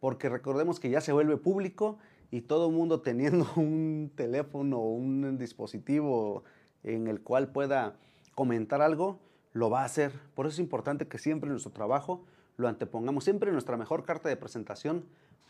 [0.04, 1.96] porque recordemos que ya se vuelve público
[2.30, 6.44] y todo el mundo teniendo un teléfono o un dispositivo
[6.82, 7.96] en el cual pueda
[8.34, 9.18] comentar algo,
[9.54, 10.12] lo va a hacer.
[10.34, 12.22] Por eso es importante que siempre nuestro trabajo
[12.58, 13.24] lo antepongamos.
[13.24, 15.06] Siempre nuestra mejor carta de presentación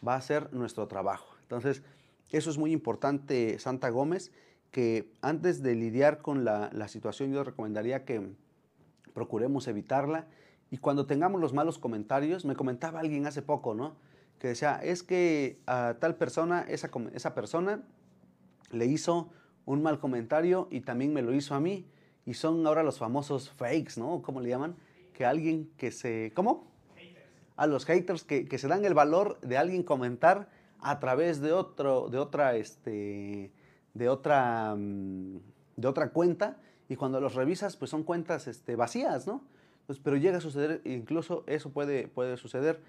[0.06, 1.36] va a ser nuestro trabajo.
[1.42, 1.82] Entonces,
[2.30, 4.32] eso es muy importante, Santa Gómez,
[4.70, 8.32] que antes de lidiar con la, situación yo recomendaría que
[9.12, 10.26] procuremos evitarla.
[10.70, 13.96] Y cuando tengamos los malos comentarios, me comentaba alguien hace poco, ¿no?
[14.38, 17.82] que decía, es que a tal persona, esa, esa persona
[18.72, 19.30] le hizo
[19.64, 21.86] un mal comentario y también me lo hizo a mí.
[22.26, 24.22] Y son ahora los famosos fakes, ¿no?
[24.22, 24.76] ¿Cómo le llaman?
[25.12, 26.32] Que alguien que se...
[26.34, 26.73] ¿Cómo?
[27.56, 30.48] A los haters que, que, se dan el valor de alguien comentar
[30.80, 33.52] a través de otro, de otra, este,
[33.94, 35.38] de otra, mm,
[35.76, 36.58] de otra cuenta.
[36.88, 39.42] Y cuando los revisas, pues son cuentas este, vacías, ¿no?
[39.86, 42.80] Pues, pero llega a suceder, incluso eso puede, puede suceder.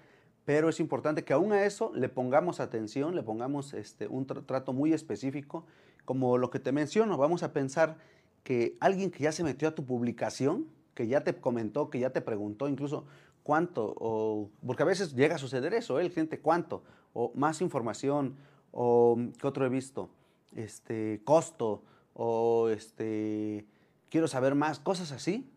[0.44, 4.72] Pero es importante que aún a eso le pongamos atención, le pongamos este, un trato
[4.72, 5.66] muy específico,
[6.04, 7.96] como lo que te menciono, vamos a pensar
[8.44, 12.10] que alguien que ya se metió a tu publicación, que ya te comentó, que ya
[12.10, 13.06] te preguntó incluso
[13.46, 16.02] cuánto, o, porque a veces llega a suceder eso, ¿eh?
[16.02, 16.82] el cliente cuánto,
[17.12, 18.34] o más información,
[18.72, 20.10] o qué otro he visto,
[20.56, 23.64] este, costo, o este,
[24.10, 25.48] quiero saber más, cosas así,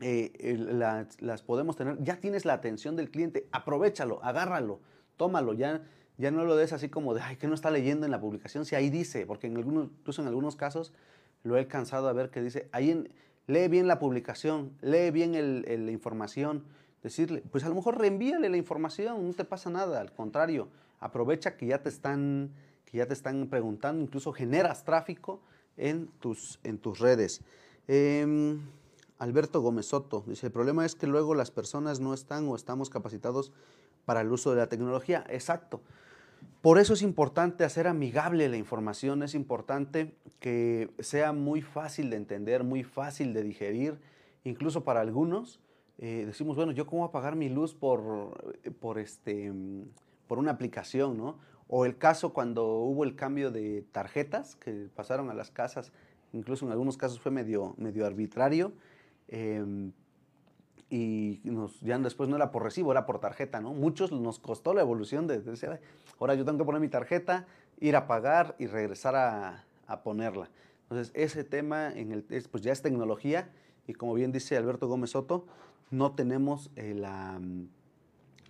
[0.00, 0.58] eh,
[1.20, 4.80] las podemos tener, ya tienes la atención del cliente, aprovechalo, agárralo,
[5.16, 5.80] tómalo, ya,
[6.18, 8.66] ya no lo des así como de, ay, que no está leyendo en la publicación,
[8.66, 10.92] si ahí dice, porque en algunos, incluso en algunos casos
[11.42, 13.08] lo he cansado a ver que dice, ahí
[13.46, 15.32] lee bien la publicación, lee bien
[15.86, 16.64] la información,
[17.02, 20.68] decirle, pues a lo mejor reenvíale la información, no te pasa nada, al contrario,
[21.00, 22.50] aprovecha que ya te están,
[22.84, 25.40] que ya te están preguntando, incluso generas tráfico
[25.76, 27.42] en tus, en tus redes.
[27.88, 28.60] Em,
[29.18, 32.90] Alberto Gómez Soto dice, el problema es que luego las personas no están o estamos
[32.90, 33.52] capacitados
[34.04, 35.24] para el uso de la tecnología.
[35.28, 35.80] Exacto.
[36.60, 42.16] Por eso es importante hacer amigable la información, es importante que sea muy fácil de
[42.16, 43.98] entender, muy fácil de digerir,
[44.44, 45.60] incluso para algunos.
[46.04, 49.52] Eh, decimos, bueno, ¿yo cómo apagar mi luz por, por, este,
[50.26, 51.16] por una aplicación?
[51.16, 51.38] ¿no?
[51.68, 55.92] O el caso cuando hubo el cambio de tarjetas que pasaron a las casas,
[56.32, 58.72] incluso en algunos casos fue medio, medio arbitrario.
[59.28, 59.92] Em,
[60.90, 63.72] y nos, ya después no era por recibo, era por tarjeta, ¿no?
[63.72, 65.78] Muchos nos costó la evolución de, decir,
[66.18, 67.46] ahora yo tengo que poner mi tarjeta,
[67.78, 70.50] ir a pagar y regresar a, a ponerla.
[70.82, 73.52] Entonces, ese tema en el, pues ya es tecnología
[73.86, 75.46] y como bien dice Alberto Gómez Soto,
[75.92, 77.40] no tenemos eh, la,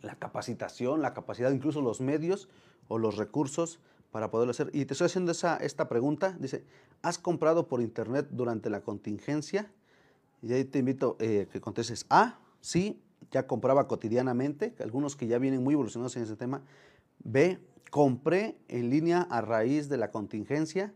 [0.01, 2.49] la, capacitación, la capacidad, incluso los medios
[2.89, 4.71] o los recursos para poderlo hacer.
[4.73, 6.65] Y te estoy haciendo esa, esta pregunta, dice,
[7.03, 9.71] ¿has comprado por internet durante la contingencia?
[10.43, 15.39] Y ahí te invito eh, que contestes A, sí, ya compraba cotidianamente, algunos que ya
[15.39, 16.63] vienen muy evolucionados en ese tema.
[17.25, 17.59] B,
[17.91, 20.93] compré en línea a raíz de la contingencia.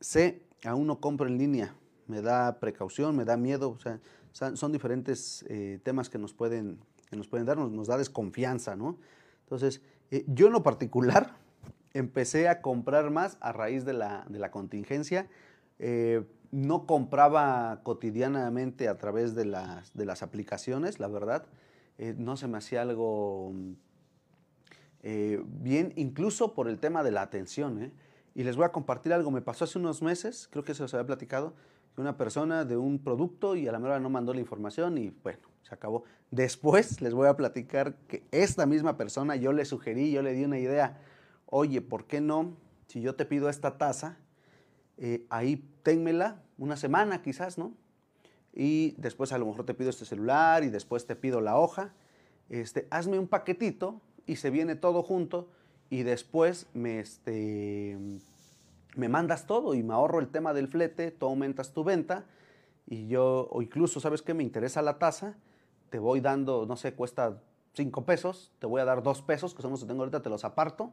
[0.00, 1.74] C, aún no compro en línea,
[2.06, 3.70] me da precaución, me da miedo.
[3.70, 4.00] O sea,
[4.54, 6.78] son diferentes eh, temas que nos pueden,
[7.10, 8.98] que nos pueden dar, nos, da desconfianza, ¿no?
[9.44, 11.36] Entonces, eh, yo en lo particular
[11.94, 15.28] empecé a comprar más a raíz de la, de la contingencia
[16.50, 21.46] no compraba cotidianamente a través de las, de las aplicaciones, la verdad.
[21.98, 23.52] Eh, no se me hacía algo
[25.02, 27.82] eh, bien, incluso por el tema de la atención.
[27.82, 27.92] ¿eh?
[28.34, 29.30] Y les voy a compartir algo.
[29.30, 31.54] Me pasó hace unos meses, creo que se os había platicado,
[31.98, 35.10] que una persona de un producto y a la mera no mandó la información y
[35.24, 36.04] bueno, se acabó.
[36.30, 40.44] Después les voy a platicar que esta misma persona, yo le sugerí, yo le di
[40.44, 41.00] una idea.
[41.46, 42.56] Oye, ¿por qué no?
[42.86, 44.16] Si yo te pido esta taza,
[44.96, 47.72] eh, ahí ténmela una semana quizás, ¿no?
[48.54, 51.94] Y después a lo mejor te pido este celular y después te pido la hoja.
[52.48, 55.48] Este, hazme un paquetito y se viene todo junto
[55.90, 57.98] y después me, este,
[58.96, 62.24] me mandas todo y me ahorro el tema del flete, tú aumentas tu venta
[62.86, 64.34] y yo, o incluso, ¿sabes qué?
[64.34, 65.36] Me interesa la tasa,
[65.90, 67.40] te voy dando, no sé, cuesta
[67.74, 70.30] 5 pesos, te voy a dar 2 pesos, que son los que tengo ahorita, te
[70.30, 70.92] los aparto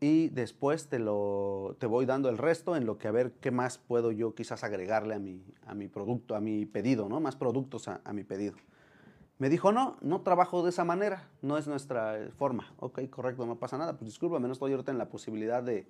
[0.00, 3.50] y después te, lo, te voy dando el resto en lo que a ver qué
[3.50, 7.20] más puedo yo quizás agregarle a mi, a mi producto, a mi pedido, ¿no?
[7.20, 8.54] Más productos a, mi pedido.
[9.38, 12.72] Me dijo, no, no trabajo de esa manera, no es nuestra forma.
[12.78, 13.92] Ok, correcto, no pasa nada.
[13.92, 15.86] Pues discúlpame, no estoy ahorita en la posibilidad de,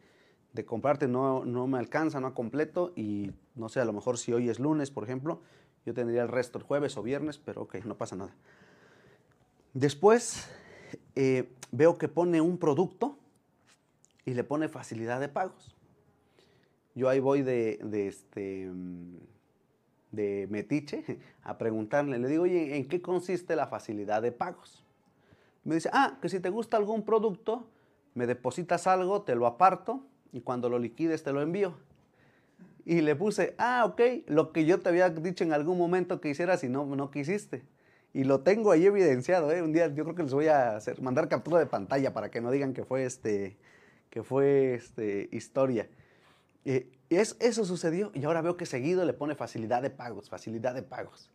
[0.53, 4.33] de comprarte, no, no me alcanza, no completo y no sé, a lo mejor si
[4.33, 5.41] hoy es lunes, por ejemplo,
[5.87, 8.35] yo tendría el resto el jueves o viernes, pero ok, no pasa nada.
[9.73, 10.49] Después
[11.15, 13.17] eh, veo que pone un producto
[14.25, 15.77] y le pone facilidad de pagos.
[16.95, 18.71] Yo ahí voy de, este,
[20.11, 21.05] de metiche
[21.45, 24.85] a preguntarle, le digo, oye, ¿en qué consiste la facilidad de pagos?
[25.63, 27.69] Me dice, ah, que si te gusta algún producto,
[28.15, 31.75] me depositas algo, te lo aparto y cuando lo liquides te lo envío.
[32.85, 36.31] Y le puse, ah, ok, lo que yo te había dicho en algún momento que
[36.31, 37.63] hicieras y no, no quisiste.
[38.13, 39.63] Y lo tengo ahí evidenciado, ¿eh?
[39.63, 42.41] Un día yo creo que les voy a hacer, mandar captura de pantalla para que
[42.41, 43.57] no digan que fue este,
[44.09, 45.89] que fue este, historia.
[46.65, 50.75] Eh, es, eso sucedió y ahora veo que seguido le pone facilidad de pagos, facilidad
[50.75, 51.31] de pagos.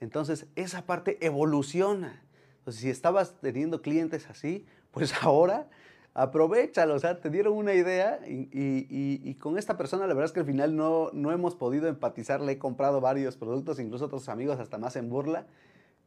[0.00, 2.22] Entonces, esa parte evoluciona.
[2.58, 5.68] Entonces, si estabas teniendo clientes así, pues ahora
[6.14, 10.32] aprovechalo, o sea, te dieron una idea y, y, con esta persona la verdad es
[10.32, 14.28] que al final no, no hemos podido empatizar, le he comprado varios productos, incluso otros
[14.28, 15.46] amigos hasta más en burla,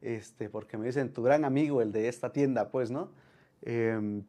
[0.01, 3.11] este, porque me dicen, tu gran amigo, el de esta tienda, pues, ¿no?
[3.61, 4.25] Em,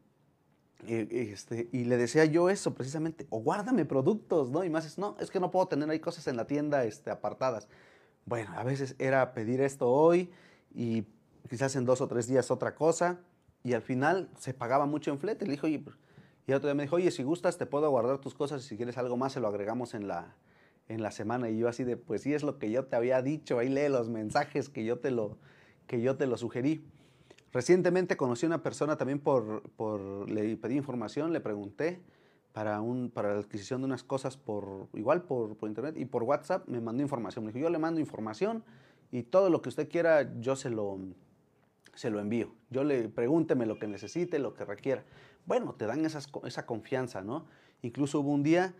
[0.86, 4.64] este, y le decía yo eso precisamente, o guárdame productos, ¿no?
[4.64, 7.10] Y más es, no, es que no puedo tener ahí cosas en la tienda este,
[7.10, 7.68] apartadas.
[8.26, 10.30] Bueno, a veces era pedir esto hoy
[10.74, 11.04] y
[11.48, 13.20] quizás en dos o tres días otra cosa.
[13.64, 15.46] Y al final se pagaba mucho en flete.
[15.46, 15.96] Le dije, oye, pues",
[16.46, 18.76] y otro día me dijo, oye, si gustas te puedo guardar tus cosas y si
[18.76, 20.36] quieres algo más se lo agregamos en la,
[20.88, 21.48] en la semana.
[21.48, 23.88] Y yo así de, pues sí, es lo que yo te había dicho, ahí lee
[23.88, 25.38] los mensajes que yo te lo,
[25.86, 26.84] que yo te lo sugerí.
[27.52, 32.02] Recientemente conocí a una persona también por, por, le pedí información, le pregunté
[32.52, 36.24] para, un, para la adquisición de unas cosas por, igual por, por internet y por
[36.24, 37.46] WhatsApp me mandó información.
[37.46, 38.62] Me dijo, yo le mando información
[39.10, 40.98] y todo lo que usted quiera yo se lo,
[41.94, 42.52] se lo envío.
[42.70, 45.04] Yo le pregúnteme lo que necesite, lo que requiera.
[45.46, 47.46] Bueno, te dan esas, esa confianza, ¿no?
[47.82, 48.74] Incluso hubo un día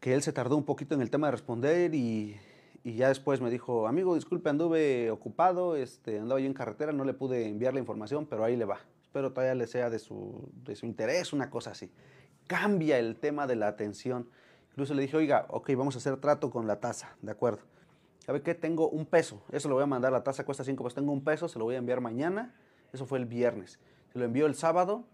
[0.00, 2.36] que él se tardó un poquito en el tema de responder y,
[2.84, 7.12] ya después me dijo, amigo, disculpe, anduve ocupado, este, andaba yo en carretera, no le
[7.12, 8.80] pude enviar la información, pero ahí le va.
[9.02, 11.90] Espero todavía le sea de su, de su interés, una cosa así.
[12.46, 14.30] Cambia el tema de la atención.
[14.70, 17.62] Incluso le dije, oiga, ok, vamos a hacer trato con la tasa, ¿de acuerdo?
[18.24, 18.54] ¿Sabe qué?
[18.54, 21.24] Tengo un peso, eso lo voy a mandar, la tasa cuesta cinco pesos, tengo un
[21.24, 22.54] peso, se lo voy a enviar mañana,
[22.92, 23.78] eso fue el viernes.
[24.12, 25.04] Se lo envío el sábado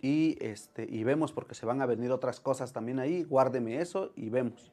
[0.00, 4.12] y, este, y vemos porque se van a venir otras cosas también ahí, guárdeme eso
[4.16, 4.72] y vemos.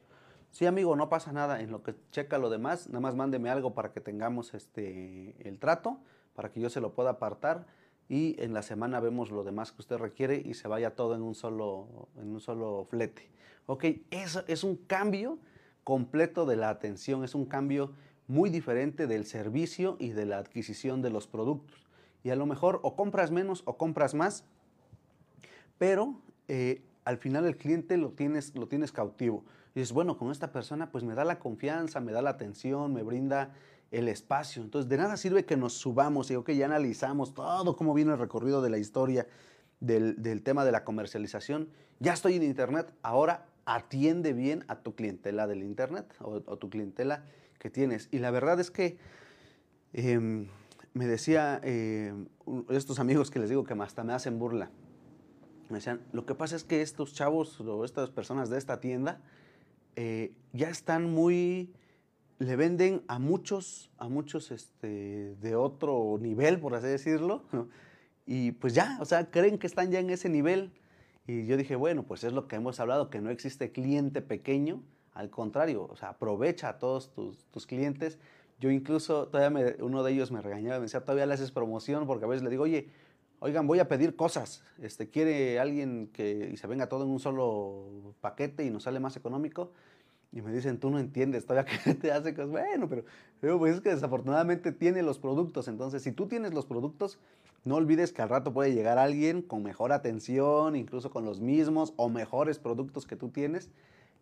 [0.50, 1.60] Sí, amigo, no pasa nada.
[1.60, 5.58] En lo que checa lo demás, nada más mándeme algo para que tengamos este, el
[5.58, 5.98] trato,
[6.34, 7.66] para que yo se lo pueda apartar
[8.08, 11.22] y en la semana vemos lo demás que usted requiere y se vaya todo en
[11.22, 13.30] un solo, en un solo flete.
[13.66, 15.38] Ok, eso es un cambio
[15.88, 17.92] completo de la atención, es un cambio
[18.26, 21.86] muy diferente del servicio y de la adquisición de los productos.
[22.22, 24.44] Y a lo mejor o compras menos o compras más,
[25.78, 29.44] pero eh, al final el cliente lo tienes, lo tienes cautivo.
[29.74, 32.92] Y dices, bueno, con esta persona pues me da la confianza, me da la atención,
[32.92, 33.54] me brinda
[33.90, 34.60] el espacio.
[34.60, 38.18] Entonces, de nada sirve que nos subamos y que ya analizamos todo cómo viene el
[38.18, 39.26] recorrido de la historia
[39.80, 41.70] del, tema de la comercialización.
[41.98, 47.24] Ya estoy en Internet, ahora atiende bien a tu clientela del Internet o, tu clientela
[47.58, 48.08] que tienes.
[48.10, 48.96] Y la verdad es que
[49.92, 50.48] em,
[50.94, 52.14] me decía eh,
[52.70, 54.70] estos amigos que les digo que hasta me hacen burla.
[55.68, 59.20] Me decían, lo que pasa es que estos chavos o estas personas de esta tienda
[59.96, 61.74] eh, ya están muy,
[62.38, 67.42] le venden a muchos, a muchos este, de otro nivel, por así decirlo,
[68.24, 70.72] y pues ya, o sea, creen que están ya en ese nivel.
[71.28, 74.82] Y yo dije, bueno, pues es lo que hemos hablado, que no existe cliente pequeño,
[75.12, 78.18] al contrario, o sea, aprovecha a todos tus, tus clientes.
[78.58, 82.24] Yo incluso, todavía uno de ellos me regañaba, me decía, todavía le haces promoción, porque
[82.24, 82.88] a veces le digo, oye,
[83.40, 87.20] oigan, voy a pedir cosas, este, quiere alguien que y se venga todo en un
[87.20, 89.72] solo paquete y nos sale más económico.
[90.30, 92.50] Y me dicen, tú no entiendes, todavía que te hace cosas.
[92.50, 92.88] Bueno,
[93.40, 95.68] pero pues es que desafortunadamente tiene los productos.
[95.68, 97.18] Entonces, si tú tienes los productos,
[97.64, 101.92] no olvides que al rato puede llegar alguien con mejor atención, incluso con los mismos
[101.96, 103.70] o mejores productos que tú tienes.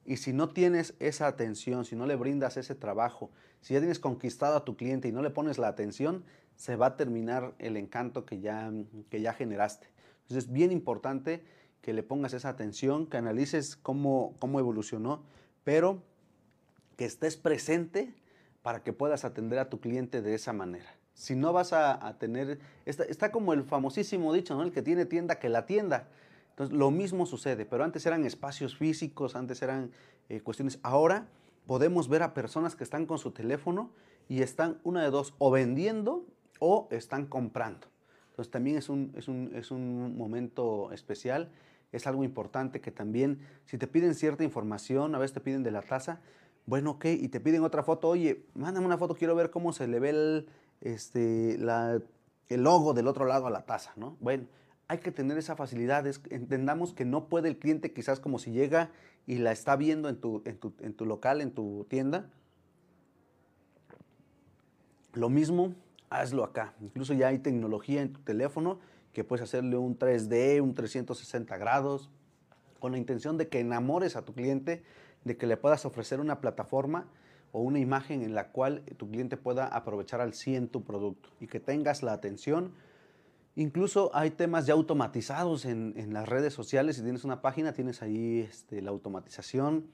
[0.04, 3.98] Y si no tienes esa atención, si no le brindas ese trabajo, si ya tienes
[3.98, 7.76] conquistado a tu cliente y no le pones la atención, se va a terminar el
[7.76, 8.72] encanto que ya,
[9.10, 9.88] que ya generaste.
[10.22, 11.42] Entonces es bien importante
[11.82, 15.22] que le pongas esa atención, que analices cómo, cómo evolucionó,
[15.66, 16.00] pero
[16.96, 18.14] que estés presente
[18.62, 20.94] para que puedas atender a tu cliente de esa manera.
[21.12, 24.62] Si no vas a, tener, está, como el famosísimo dicho, ¿no?
[24.62, 26.06] El que tiene tienda, que la tienda.
[26.50, 29.90] Entonces, lo mismo sucede, pero antes eran espacios físicos, antes eran
[30.28, 30.78] eh, cuestiones.
[30.84, 31.26] Ahora
[31.66, 33.90] podemos ver a personas que están con su teléfono
[34.28, 36.24] y están una de dos, o vendiendo
[36.60, 37.88] o están comprando.
[38.30, 41.50] Entonces también es un, es un, es un momento especial,
[41.96, 45.70] es algo importante que también, si te piden cierta información, a veces te piden de
[45.70, 46.20] la tasa,
[46.66, 49.86] bueno, ok, y te piden otra foto, oye, mándame una foto, quiero ver cómo se
[49.86, 50.48] le ve el,
[50.80, 52.00] este, la,
[52.48, 54.16] el logo del otro lado a la taza, ¿no?
[54.20, 54.46] Bueno,
[54.88, 58.90] hay que tener esa facilidad, entendamos que no puede el cliente quizás como si llega
[59.26, 62.30] y la está viendo en tu, en tu, en tu local, en tu tienda.
[65.12, 65.74] Lo mismo
[66.10, 66.74] hazlo acá.
[66.80, 68.78] Incluso ya hay tecnología en tu teléfono
[69.16, 72.10] que puedes hacerle un 3D, un 360 grados,
[72.80, 74.82] con la intención de que enamores a tu cliente,
[75.24, 77.06] de que le puedas ofrecer una plataforma
[77.50, 81.46] o una imagen en la cual tu cliente pueda aprovechar al 100 tu producto y
[81.46, 82.74] que tengas la atención.
[83.54, 86.96] Incluso hay temas ya automatizados en, en las redes sociales.
[86.96, 89.86] Si tienes una página, tienes ahí este, la automatización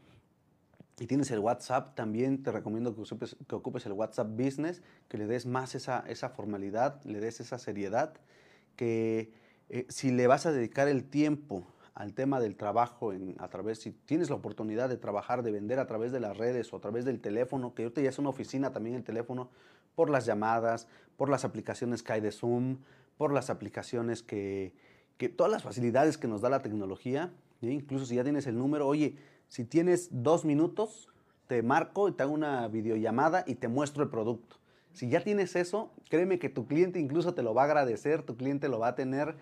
[0.98, 5.16] y tienes el WhatsApp, también te recomiendo que ocupes, que ocupes, el WhatsApp Business, que
[5.16, 8.14] le des más esa, esa formalidad, le des esa seriedad,
[8.76, 9.32] que
[9.68, 11.64] eh, si le vas a dedicar el tiempo
[11.94, 15.78] al tema del trabajo en, a través, si tienes la oportunidad de trabajar, de vender
[15.78, 18.30] a través de las redes o a través del teléfono, que ahorita ya es una
[18.30, 19.50] oficina también el teléfono,
[19.94, 22.78] por las llamadas, por las aplicaciones que hay de Zoom,
[23.18, 24.72] por las aplicaciones que,
[25.18, 28.86] que todas las facilidades que nos da la tecnología, incluso si ya tienes el número,
[28.86, 29.16] oye,
[29.48, 31.08] si tienes dos minutos,
[31.46, 34.56] te marco y te hago una videollamada y te muestro el producto.
[34.93, 38.36] Si ya tienes eso, créeme que tu cliente incluso te lo va a agradecer, tu
[38.36, 39.36] cliente lo va a tener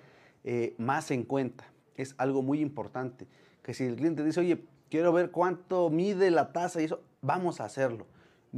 [0.44, 1.64] eh, más en cuenta.
[1.96, 3.26] Es algo muy importante.
[3.62, 7.60] Que si el cliente dice, oye, quiero ver cuánto mide la tasa y eso, vamos
[7.60, 8.06] a hacerlo.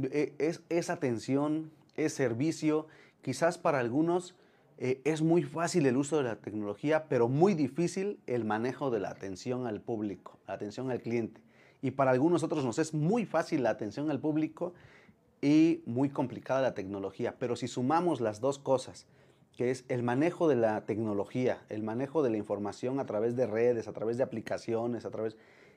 [0.01, 2.87] Eh, es, es atención, es servicio.
[3.21, 4.35] Quizás para algunos
[4.77, 8.99] eh, es muy fácil el uso de la tecnología, pero muy difícil el manejo de
[8.99, 11.41] la atención al público, la atención al cliente.
[11.81, 14.73] Y para algunos otros nos es muy fácil la atención al público
[15.43, 17.35] y muy complicada la tecnología.
[17.37, 19.05] Pero si sumamos las dos cosas,
[19.57, 23.45] que es el manejo de la tecnología, el manejo de la información a través de
[23.45, 25.35] redes, a través de aplicaciones, a través,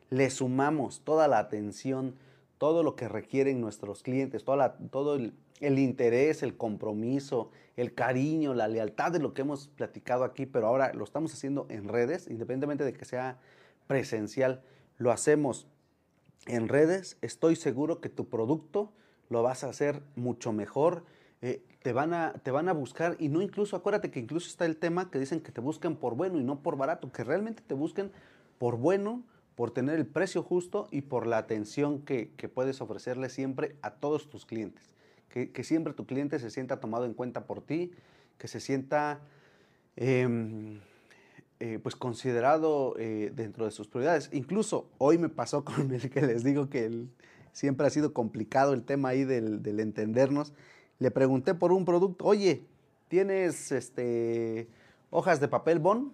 [0.08, 2.14] le sumamos toda la atención,
[2.58, 8.54] todo lo que requieren nuestros clientes, toda todo el, el interés, el compromiso, el cariño,
[8.54, 12.28] la lealtad de lo que hemos platicado aquí, pero ahora lo estamos haciendo en redes,
[12.28, 13.40] independientemente de que sea
[13.88, 14.62] presencial,
[14.96, 15.66] lo hacemos
[16.46, 18.92] en redes, estoy seguro que tu producto
[19.28, 21.04] lo vas a hacer mucho mejor.
[21.42, 24.64] Eh, te, van a, te van a buscar y no incluso, acuérdate que incluso está
[24.64, 27.62] el tema que dicen que te busquen por bueno y no por barato, que realmente
[27.66, 28.10] te busquen
[28.58, 29.22] por bueno,
[29.54, 33.90] por tener el precio justo y por la atención que, que puedes ofrecerle siempre a
[33.90, 34.96] todos tus clientes
[35.44, 37.92] que, siempre tu cliente se sienta tomado en cuenta por ti,
[38.38, 39.20] que se sienta
[39.96, 40.80] em,
[41.60, 44.30] eh, pues considerado eh, dentro de sus prioridades.
[44.32, 47.06] Incluso hoy me pasó con el que les digo que
[47.56, 50.52] siempre ha sido complicado el tema ahí del, entendernos.
[50.98, 52.66] Le pregunté por un producto, oye,
[53.08, 54.68] ¿tienes este,
[55.08, 56.12] hojas de papel bond?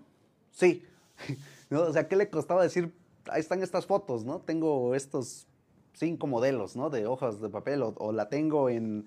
[0.53, 0.85] Sí.
[1.73, 2.93] O sea, ¿qué le costaba decir?
[3.31, 4.41] Ahí están estas fotos, ¿no?
[4.41, 5.47] Tengo estos
[5.95, 6.91] cinco modelos, ¿no?
[6.91, 9.07] De hojas de papel o, la tengo en,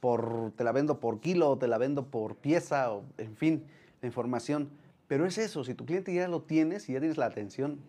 [0.00, 3.66] por, te la vendo por kilo o te la vendo por pieza, o, en fin,
[4.00, 4.70] la información.
[5.08, 7.80] Pero es eso, si tu cliente ya lo tienes y ya tienes la atención,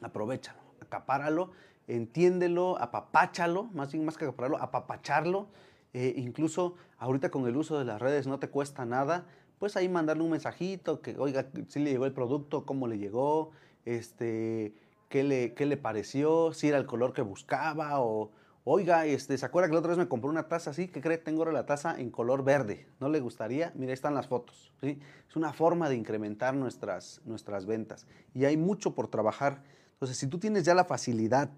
[0.00, 1.50] aprovechalo, acapáralo,
[1.88, 5.48] entiéndelo, apapáchalo, más bien más que acapararlo, apapacharlo.
[5.94, 9.26] Eh, incluso ahorita con el uso de las redes no te cuesta nada,
[9.58, 13.50] pues ahí mandarle un mensajito que, oiga, si le llegó el producto, cómo le llegó,
[13.84, 14.74] este,
[15.08, 18.30] qué le, qué le pareció, si era el color que buscaba o,
[18.64, 20.88] oiga, este, ¿se acuerda que la otra vez me compró una taza así?
[20.88, 21.18] ¿Qué cree?
[21.18, 22.86] Tengo ahora la taza en color verde.
[23.00, 23.72] ¿No le gustaría?
[23.74, 24.72] Mira, ahí están las fotos.
[24.80, 24.98] ¿sí?
[25.28, 28.06] Es una forma de incrementar nuestras, nuestras ventas.
[28.34, 29.62] Y hay mucho por trabajar.
[30.02, 31.48] Entonces, si tú tienes ya la facilidad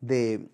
[0.00, 0.48] de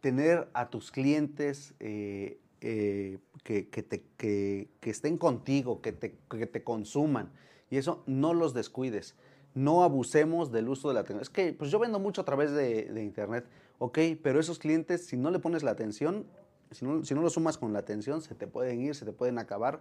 [0.00, 7.30] tener a tus clientes eh, eh, que, que, estén contigo, que te, que te consuman,
[7.70, 9.14] y eso no los descuides
[9.54, 11.22] no abusemos del uso de la tecnología.
[11.22, 13.46] Es que pues yo vendo mucho a través de, Internet,
[13.78, 16.26] ok, pero esos clientes, si no le pones la atención,
[16.72, 19.12] si no, si no lo sumas con la atención, se te pueden ir, se te
[19.12, 19.80] pueden acabar,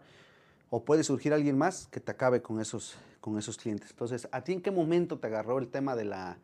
[0.70, 3.90] o puede surgir alguien más que te acabe con esos, con esos clientes.
[3.90, 6.40] Entonces, ¿a ti en qué momento te agarró el tema de la,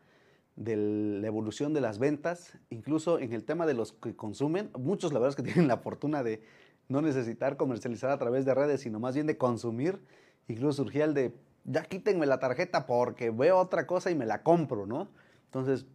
[0.56, 2.58] de la evolución de las ventas?
[2.70, 5.78] Incluso en el tema de los que consumen, muchos la verdad es que tienen la
[5.78, 6.42] fortuna de
[6.88, 10.00] no necesitar comercializar a través de redes, sino más bien de consumir.
[10.48, 11.34] Incluso surgía el de,
[11.64, 15.10] ya quítenme la tarjeta porque veo otra cosa y me la compro, ¿no?
[15.46, 15.86] Entonces,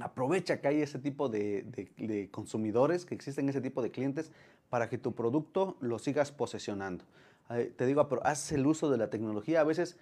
[0.00, 4.32] aprovecha que hay ese tipo de, consumidores, que existen ese tipo de clientes,
[4.68, 7.04] para que tu producto lo sigas posesionando.
[7.76, 9.60] te digo, pero haz el uso de la tecnología.
[9.60, 9.96] A veces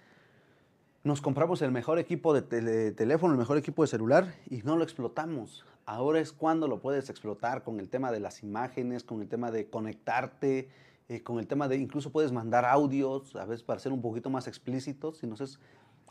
[1.03, 4.83] nos compramos el mejor equipo de, teléfono, el mejor equipo de celular y no lo
[4.83, 5.65] explotamos.
[5.85, 9.49] Ahora es cuando lo puedes explotar con el tema de las imágenes, con el tema
[9.49, 10.69] de conectarte,
[11.07, 14.29] eh, con el tema de incluso puedes mandar audios, a veces para ser un poquito
[14.29, 15.59] más explícitos, si nos es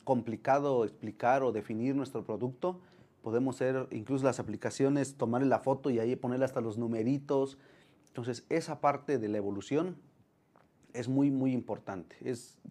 [0.04, 2.80] complicado explicar o definir nuestro producto,
[3.22, 7.58] podemos ser incluso las aplicaciones, tomarle la foto y ahí ponerle hasta los numeritos.
[8.06, 9.96] Entonces, esa parte de la evolución
[10.94, 12.16] es muy, muy importante.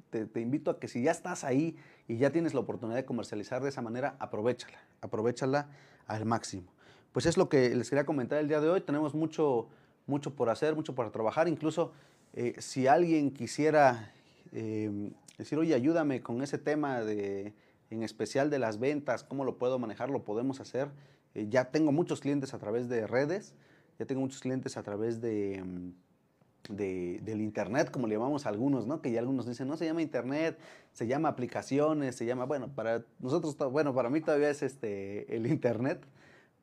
[0.09, 1.76] Te, invito a que si ya estás ahí
[2.08, 5.70] y ya tienes la oportunidad de comercializar de esa manera, aprovechala, aprovechala
[6.05, 6.72] al máximo.
[7.12, 8.82] Pues es lo que les quería comentar el día de hoy.
[8.82, 9.68] Tenemos mucho,
[10.05, 11.47] mucho por hacer, mucho por trabajar.
[11.47, 11.91] Incluso
[12.34, 14.12] eh, si alguien quisiera
[14.51, 17.53] eh, decir, oye, ayúdame con ese tema de,
[17.89, 20.89] en especial de las ventas, cómo lo puedo manejar, lo podemos hacer.
[21.34, 23.53] Eh, ya tengo muchos clientes a través de redes,
[23.99, 25.91] ya tengo muchos clientes a través de, mm,
[26.70, 29.01] de, del Internet, como le llamamos a algunos, ¿no?
[29.01, 30.57] Que ya algunos dicen, no se llama Internet,
[30.91, 35.47] se llama aplicaciones, se llama, bueno, para nosotros, bueno, para mí todavía es este, el
[35.47, 36.05] Internet,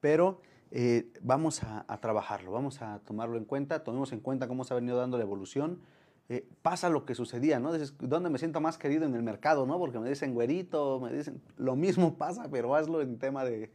[0.01, 0.41] pero
[0.77, 4.77] eh, vamos a, trabajarlo, vamos a tomarlo en cuenta, tomemos en cuenta cómo se ha
[4.77, 5.81] venido dando la evolución.
[6.29, 7.73] Eh, pasa lo que sucedía, ¿no?
[7.73, 9.79] Dices, ¿dónde me siento más querido en el mercado, no?
[9.79, 13.71] Porque me dicen güerito, me dicen, lo mismo pasa, pero hazlo en tema de,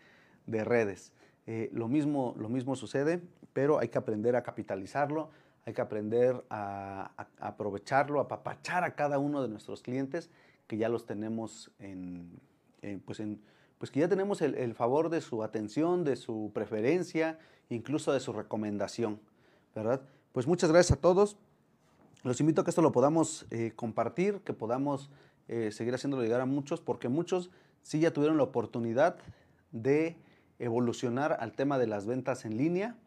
[0.45, 1.13] redes.
[1.47, 3.21] Eh, lo, mismo, lo mismo sucede,
[3.53, 5.29] pero hay que aprender a capitalizarlo,
[5.65, 10.29] hay que aprender a, aprovecharlo, a apapachar a cada uno de nuestros clientes
[10.67, 12.39] que ya los tenemos en,
[13.05, 13.41] pues en,
[13.77, 17.39] pues que ya tenemos el, favor de su atención, de su preferencia,
[17.69, 19.19] incluso de su recomendación,
[19.73, 20.01] ¿verdad?
[20.31, 21.37] Pues muchas gracias a todos.
[22.23, 25.09] Los invito a que esto lo podamos eh, compartir, que podamos
[25.47, 27.49] eh, seguir haciéndolo llegar a muchos, porque muchos
[27.81, 29.17] sí ya tuvieron la oportunidad
[29.71, 30.17] de
[30.59, 32.97] evolucionar al tema de las ventas en línea,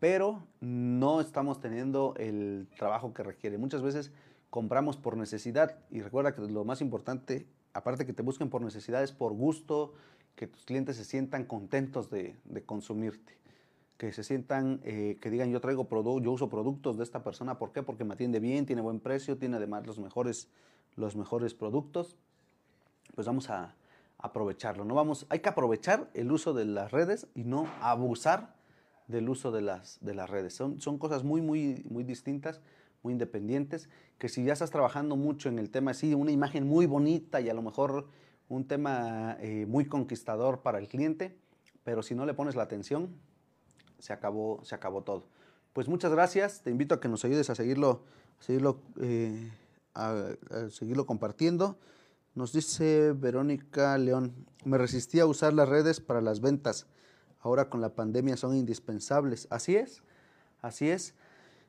[0.00, 3.58] pero no estamos teniendo el trabajo que requiere.
[3.58, 4.12] Muchas veces
[4.50, 9.02] compramos por necesidad y recuerda que lo más importante, aparte que te busquen por necesidad,
[9.02, 9.94] es por gusto,
[10.36, 12.36] que tus clientes se sientan contentos de,
[12.66, 13.38] consumirte,
[13.96, 17.58] que se sientan, eh, que digan yo traigo producto, yo uso productos de esta persona,
[17.58, 17.82] ¿por qué?
[17.82, 20.48] Porque me atiende bien, tiene buen precio, tiene además los mejores,
[20.96, 22.16] los mejores productos,
[23.14, 23.74] pues vamos a,
[24.24, 24.86] aprovecharlo.
[24.86, 28.53] No vamos, hay que aprovechar el uso de las redes y no abusar
[29.06, 30.54] del uso de las, de las redes.
[30.54, 32.60] Son, son cosas muy, muy, muy distintas,
[33.02, 33.88] muy independientes,
[34.18, 37.50] que si ya estás trabajando mucho en el tema, sí, una imagen muy bonita y
[37.50, 38.08] a lo mejor
[38.48, 41.36] un tema eh, muy conquistador para el cliente,
[41.82, 43.10] pero si no le pones la atención,
[43.98, 45.26] se acabó, se acabó todo.
[45.72, 48.04] Pues muchas gracias, te invito a que nos ayudes a seguirlo,
[48.38, 49.50] seguirlo, eh,
[49.94, 50.24] a
[50.70, 51.78] seguirlo compartiendo.
[52.34, 54.34] Nos dice Verónica León,
[54.64, 56.86] me resistí a usar las redes para las ventas.
[57.44, 59.46] Ahora con la pandemia son indispensables.
[59.50, 60.02] Así es,
[60.62, 61.14] así es.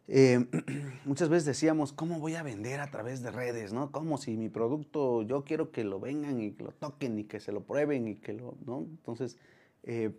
[0.08, 0.46] Eh,
[1.06, 3.74] muchas veces decíamos, ¿cómo voy a vender a través de redes?
[3.74, 3.92] ¿no?
[3.92, 7.42] Como si mi producto, yo quiero que lo vengan y que lo toquen y que
[7.42, 8.80] se lo prueben y que lo, ¿no?
[8.80, 9.38] Entonces,
[9.84, 10.12] eh,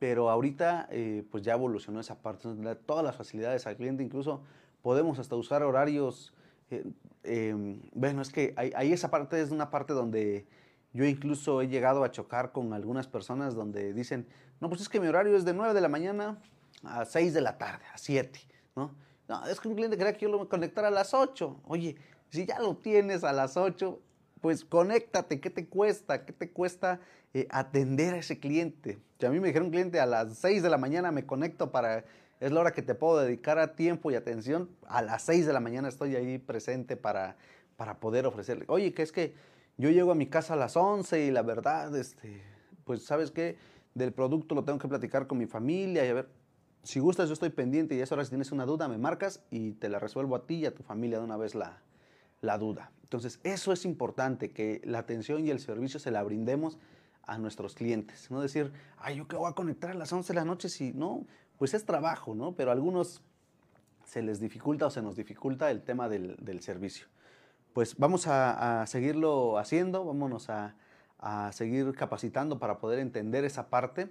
[0.00, 2.48] pero ahorita eh, pues ya evolucionó esa parte,
[2.84, 4.42] todas las facilidades al cliente, incluso
[4.82, 6.34] podemos hasta usar horarios
[7.22, 10.46] em, bueno, es que ahí, esa parte es una parte donde
[10.92, 14.26] yo incluso he llegado a chocar con algunas personas donde dicen,
[14.60, 16.38] no, pues es que mi horario es de 9 de la mañana
[16.82, 18.40] a 6 de la tarde, a 7,
[18.76, 18.94] ¿no?
[19.28, 21.62] No, es que un cliente quería que yo lo conectara a las 8.
[21.64, 21.96] Oye,
[22.30, 24.00] si ya lo tienes a las 8,
[24.40, 26.24] pues conéctate, ¿qué te cuesta?
[26.24, 27.00] ¿Qué te cuesta
[27.34, 28.98] eh, atender a ese cliente?
[29.18, 31.72] Si a mí me dijeron un cliente a las 6 de la mañana me conecto
[31.72, 32.04] para
[32.40, 34.68] es la hora que te puedo dedicar a tiempo y atención.
[34.86, 37.36] A las 6 de la mañana estoy ahí presente para,
[37.76, 38.66] para poder ofrecerle.
[38.68, 39.34] Oye, que es que
[39.78, 42.42] yo llego a mi casa a las 11 y la verdad, este,
[42.84, 43.56] pues sabes qué,
[43.96, 46.28] del producto lo tengo que platicar con mi familia y a ver,
[46.82, 49.72] si gustas yo estoy pendiente y es hora si tienes una duda me marcas y
[49.72, 51.80] te la resuelvo a ti y a tu familia de una vez la,
[52.42, 52.92] la duda.
[53.04, 56.78] Entonces, eso es importante, que la atención y el servicio se la brindemos
[57.22, 58.30] a nuestros clientes.
[58.30, 60.92] No decir, ay, yo que voy a conectar a las 11 de la noche si
[60.92, 61.24] no,
[61.56, 62.52] pues es trabajo, ¿no?
[62.54, 63.22] Pero a algunos
[64.04, 67.06] se les dificulta o se nos dificulta el tema del, servicio.
[67.72, 70.76] Pues vamos a, seguirlo haciendo, vámonos a,
[71.52, 74.10] seguir capacitando para poder entender esa parte.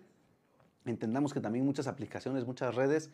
[0.86, 3.12] Entendamos que también muchas aplicaciones, muchas redes,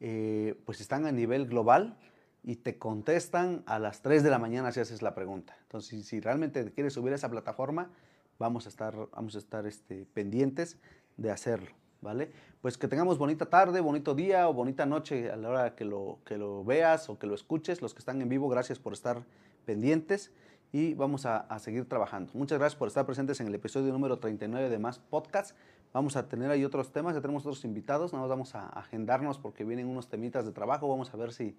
[0.00, 1.96] eh, pues están a nivel global
[2.42, 5.56] y te contestan a las 3 de la mañana si haces la pregunta.
[5.62, 7.90] Entonces, si, realmente quieres subir a esa plataforma,
[8.38, 10.78] vamos a estar, vamos a estar este, pendientes
[11.16, 11.70] de hacerlo.
[12.02, 12.30] ¿vale?
[12.60, 16.18] Pues que tengamos bonita tarde, bonito día o bonita noche a la hora que lo,
[16.26, 17.80] que lo veas o que lo escuches.
[17.80, 19.24] Los que están en vivo, gracias por estar
[19.64, 20.30] pendientes
[20.74, 22.32] y vamos a, seguir trabajando.
[22.34, 25.56] Muchas gracias por estar presentes en el episodio número 39 de Más Podcast.
[25.92, 29.38] Vamos a tener ahí otros temas, ya tenemos otros invitados, nada más vamos a agendarnos
[29.38, 31.56] porque vienen unos temitas de trabajo, vamos a ver si,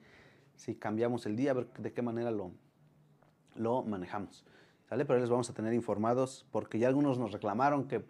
[0.58, 2.52] si cambiamos el día, a ver de qué manera lo,
[3.56, 4.44] lo manejamos.
[4.90, 5.06] ¿Sale?
[5.06, 8.04] Pero les vamos a tener informados porque ya algunos nos reclamaron que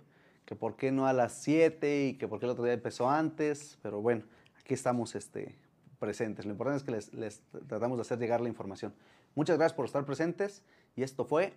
[0.46, 3.10] que por qué no a las 7 y que por qué el otro día empezó
[3.10, 4.24] antes, pero bueno,
[4.60, 5.56] aquí estamos este,
[5.98, 6.46] presentes.
[6.46, 8.94] Lo importante es que les, les tratamos de hacer llegar la información.
[9.34, 10.64] Muchas gracias por estar presentes
[10.96, 11.54] y esto fue...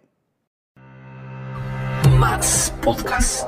[2.19, 3.47] Max Podcast.